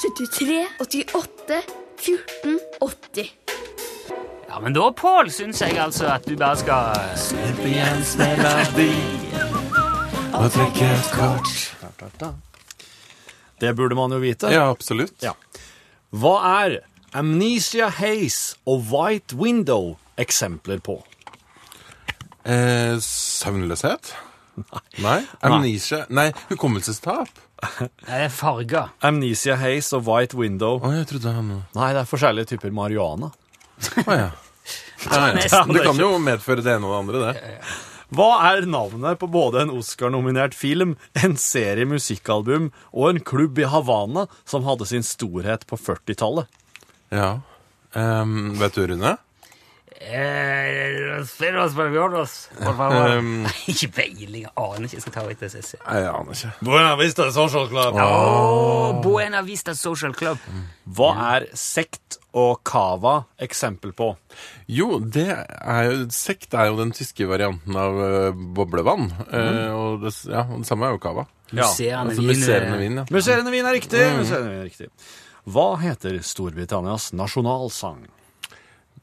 73, 0.03 0.67
88, 0.83 1.61
14, 2.03 2.59
80 2.81 3.31
Ja, 4.49 4.59
men 4.59 4.75
da, 4.75 4.91
Pål, 4.91 5.31
syns 5.31 5.63
jeg 5.63 5.79
altså 5.79 6.11
at 6.17 6.27
du 6.27 6.35
bare 6.35 6.59
skal 6.59 6.99
Slippe 7.15 7.71
Jens 7.77 8.17
melodi 8.19 8.91
Og 10.35 10.51
trekke 10.51 10.91
et 10.91 11.15
kort. 11.15 11.55
Det 13.63 13.71
burde 13.79 13.95
man 13.95 14.11
jo 14.11 14.19
vite. 14.19 14.51
Ja, 14.51 14.67
absolutt. 14.75 15.15
Ja. 15.23 15.37
Hva 16.11 16.37
er 16.67 16.81
Amnesia 17.15 17.87
Haze 17.87 18.57
og 18.67 18.83
White 18.91 19.39
Window 19.39 19.95
eksempler 20.23 20.83
på? 20.85 20.99
Eh, 22.43 22.99
søvnløshet? 23.03 24.15
Nei. 25.01 25.23
Amnesia 25.47 26.03
Nei, 26.13 26.29
hukommelsestap. 26.51 27.31
Det 27.79 28.11
er 28.11 28.29
farger. 28.35 28.91
Amnesia 29.07 29.55
Haze 29.57 29.97
og 29.97 30.09
White 30.09 30.37
Window. 30.37 30.81
Å, 30.83 30.91
jeg 30.97 31.09
trodde 31.13 31.33
han 31.37 31.53
Nei, 31.55 31.93
det 31.95 32.03
er 32.03 32.11
forskjellige 32.11 32.55
typer 32.57 32.75
marihuana. 32.75 33.31
ja. 34.07 34.33
Ja, 35.11 35.23
ja. 35.29 35.33
Nesten. 35.39 35.73
Det 35.75 35.87
kan 35.87 35.99
jo 35.99 36.13
medføre 36.23 36.63
det 36.63 36.77
ene 36.77 36.87
og 36.87 36.93
det 36.93 37.01
andre, 37.01 37.23
det. 37.33 37.57
Hva 38.13 38.29
er 38.51 38.67
navnet 38.69 39.17
på 39.23 39.27
både 39.33 39.63
en 39.65 39.73
Oscar-nominert 39.73 40.55
film, 40.55 40.97
en 41.17 41.35
serie 41.41 41.87
musikkalbum 41.89 42.69
og 42.93 43.07
en 43.09 43.23
klubb 43.25 43.57
i 43.63 43.69
Havana 43.73 44.27
som 44.45 44.67
hadde 44.69 44.87
sin 44.91 45.07
storhet 45.07 45.65
på 45.71 45.79
40-tallet? 45.81 46.51
Ja. 47.13 47.39
um, 47.97 48.53
vet 48.61 48.77
du, 48.77 48.85
Rune? 48.93 49.17
Eh, 50.03 51.23
Spillos 51.27 51.75
Belgiodos, 51.75 52.49
por 52.59 52.77
favor. 52.77 53.17
Um, 53.19 53.47
Ikke 53.71 53.89
peiling. 53.89 54.43
Jeg 54.43 54.53
aner 54.57 54.87
ikke. 54.89 54.97
Jeg 54.99 55.05
skal 55.05 55.15
ta 55.15 55.25
ut 55.29 55.45
SSC. 55.47 55.77
Jeg 55.79 56.09
aner 56.11 56.33
ikke. 56.35 56.51
Buena 56.67 56.95
Vista 56.99 57.29
Social 57.31 57.69
Club. 57.71 57.99
Oh, 58.03 59.01
Buena 59.03 59.43
Vista 59.47 59.75
Social 59.79 60.15
Club. 60.19 60.43
Hva 60.85 61.13
er 61.37 61.47
sekt 61.59 62.19
og 62.35 62.63
cava 62.67 63.23
eksempel 63.43 63.93
på? 63.97 64.11
Jo, 64.73 64.97
det 65.05 65.29
er 65.31 65.83
jo, 65.87 65.99
sekt 66.15 66.57
er 66.57 66.71
jo 66.71 66.79
den 66.81 66.95
tyske 66.97 67.29
varianten 67.29 67.77
av 67.79 68.01
uh, 68.01 68.45
boblevann. 68.57 69.11
Eh, 69.29 69.69
og 69.71 70.03
det, 70.07 70.15
ja, 70.33 70.47
og 70.49 70.65
det 70.65 70.71
samme 70.71 70.89
er 70.89 70.97
jo 70.97 71.03
cava. 71.03 71.27
Ja, 71.53 71.67
Musserende 71.69 72.15
Altså 72.15 72.25
vin, 72.25 72.47
eh, 72.49 72.79
vin, 72.81 72.97
ja. 73.03 73.05
Museerende 73.13 73.53
vin 73.53 73.69
er 73.69 73.77
riktig. 73.77 74.03
Musserende 74.17 74.55
vin 74.55 74.65
er 74.65 74.69
riktig. 74.71 74.89
Hva 75.53 75.69
heter 75.83 76.19
Storbritannias 76.25 77.11
nasjonalsang? 77.19 78.07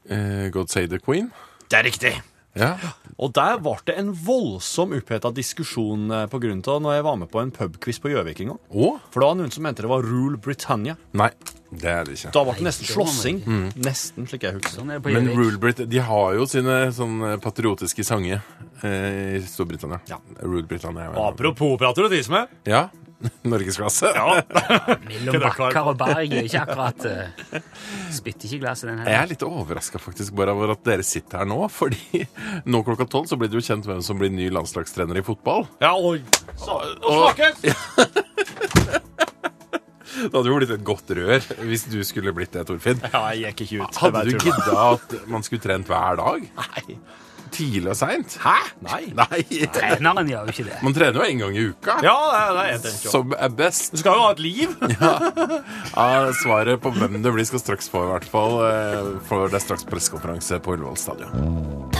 Eh, 0.08 0.48
God 0.54 0.70
Save 0.72 0.88
the 0.88 1.00
Queen. 1.02 1.30
Det 1.68 1.78
er 1.78 1.88
riktig. 1.90 2.14
Ja. 2.58 2.74
Og 3.20 3.30
der 3.36 3.60
ble 3.62 3.76
det 3.86 3.94
en 4.00 4.10
voldsom 4.26 4.94
oppheta 4.96 5.30
diskusjon 5.34 6.10
eh, 6.10 6.26
på 6.30 6.40
grunn 6.42 6.62
av 6.66 6.80
når 6.82 6.96
jeg 6.96 7.06
var 7.06 7.18
med 7.20 7.30
på 7.30 7.42
en 7.42 7.52
pubquiz 7.54 8.00
på 8.02 8.10
Gjøvik 8.10 8.42
en 8.42 8.52
gang. 8.52 8.60
Oh. 8.70 8.98
For 9.12 9.22
det 9.22 9.28
var 9.28 9.38
noen 9.38 9.54
som 9.54 9.66
mente 9.66 9.84
det 9.84 9.90
var 9.90 10.06
Rule 10.06 10.40
Britannia. 10.42 10.96
Nei, 11.16 11.30
det 11.70 11.92
er 11.92 12.08
det 12.08 12.16
ikke. 12.18 12.32
Da 12.34 12.42
ble 12.48 12.56
det 12.58 12.66
nesten 12.66 12.90
slåssing. 12.90 13.42
Mm. 13.46 13.68
Nesten, 13.86 14.26
slik 14.30 14.48
jeg 14.48 14.58
husker. 14.58 14.80
Sånn 14.80 14.90
er 14.94 15.04
Men 15.04 15.30
Rule 15.36 15.60
Brit 15.62 15.84
de 15.90 16.02
har 16.02 16.34
jo 16.38 16.48
sine 16.50 16.80
sånne 16.96 17.36
patriotiske 17.42 18.06
sanger 18.06 18.40
eh, 18.82 19.36
i 19.38 19.44
Storbritannia. 19.46 20.00
Ja. 20.10 20.18
Rule 20.42 20.66
Britannia. 20.66 21.12
Apropos 21.28 21.78
patriotisme. 21.78 22.48
Ja. 22.66 22.88
Norgesklasse. 23.44 24.10
Mellom 25.10 25.40
bakker 25.42 25.90
og 25.92 25.98
berg 26.00 26.32
er 26.32 26.46
ikke 26.46 26.62
akkurat 26.62 27.06
uh, 27.10 27.58
Spytter 28.14 28.48
ikke 28.48 28.62
glasset, 28.64 28.88
den 28.90 29.02
her. 29.02 29.10
Jeg 29.12 29.20
er 29.20 29.30
litt 29.34 29.44
overraska 29.46 30.00
faktisk 30.00 30.36
bare 30.38 30.54
over 30.56 30.72
at 30.74 30.84
dere 30.86 31.04
sitter 31.06 31.42
her 31.42 31.50
nå, 31.50 31.60
fordi 31.72 32.24
nå 32.70 32.82
klokka 32.86 33.08
tolv 33.10 33.28
så 33.30 33.38
blir 33.40 33.52
det 33.52 33.60
jo 33.60 33.66
kjent 33.68 33.88
hvem 33.88 34.00
som 34.04 34.20
blir 34.20 34.32
ny 34.32 34.48
landslagstrener 34.54 35.20
i 35.20 35.24
fotball. 35.26 35.68
Ja, 35.82 35.92
og, 35.96 36.20
Så, 36.56 36.80
og 37.04 37.30
snakkes! 37.36 37.60
Det 40.20 40.34
hadde 40.34 40.50
jo 40.50 40.56
blitt 40.58 40.72
et 40.74 40.82
godt 40.84 41.12
rør 41.16 41.44
hvis 41.64 41.84
du 41.88 42.00
skulle 42.04 42.32
blitt 42.36 42.52
det, 42.56 42.66
Torfinn. 42.68 42.98
Ja, 43.12 43.22
jeg 43.36 43.54
gikk 43.54 43.62
ikke 43.66 43.86
ut. 43.86 44.00
Hadde 44.02 44.24
du 44.26 44.34
gidda 44.42 44.74
at 44.90 45.14
man 45.30 45.44
skulle 45.46 45.62
trent 45.64 45.88
hver 45.88 46.18
dag? 46.20 46.48
Nei. 46.60 46.98
Tidlig 47.50 47.90
og 47.92 47.96
seint? 47.98 48.36
Hæ? 48.44 48.54
Nei. 48.86 49.00
Nei. 49.20 49.40
Treneren 49.74 50.28
gjør 50.30 50.46
jo 50.48 50.54
ikke 50.54 50.66
det. 50.70 50.78
Man 50.86 50.94
trener 50.96 51.18
jo 51.20 51.26
en 51.26 51.42
gang 51.44 51.56
i 51.58 51.64
uka. 51.72 51.96
Ja, 52.06 52.14
det 52.30 52.40
er, 52.40 52.52
det 52.56 52.66
er 52.76 52.84
det. 52.86 52.92
Som 53.10 53.34
er 53.36 53.54
best. 53.60 53.90
Du 53.94 54.00
skal 54.02 54.16
jo 54.18 54.26
ha 54.26 54.32
et 54.36 54.44
liv. 54.44 54.76
Ja, 56.00 56.30
svaret 56.42 56.80
på 56.82 56.92
hvem 56.94 57.18
det 57.24 57.32
blir, 57.34 57.44
skal 57.48 57.60
straks 57.62 57.90
få, 57.90 58.04
i 58.06 58.10
hvert 58.12 58.28
fall. 58.30 58.56
eh, 58.68 59.10
For 59.28 59.48
det 59.50 59.58
er 59.60 59.64
straks 59.64 59.84
pressekonferanse 59.90 60.60
på 60.64 60.76
Ullevål 60.76 60.96
stadion. 61.00 61.90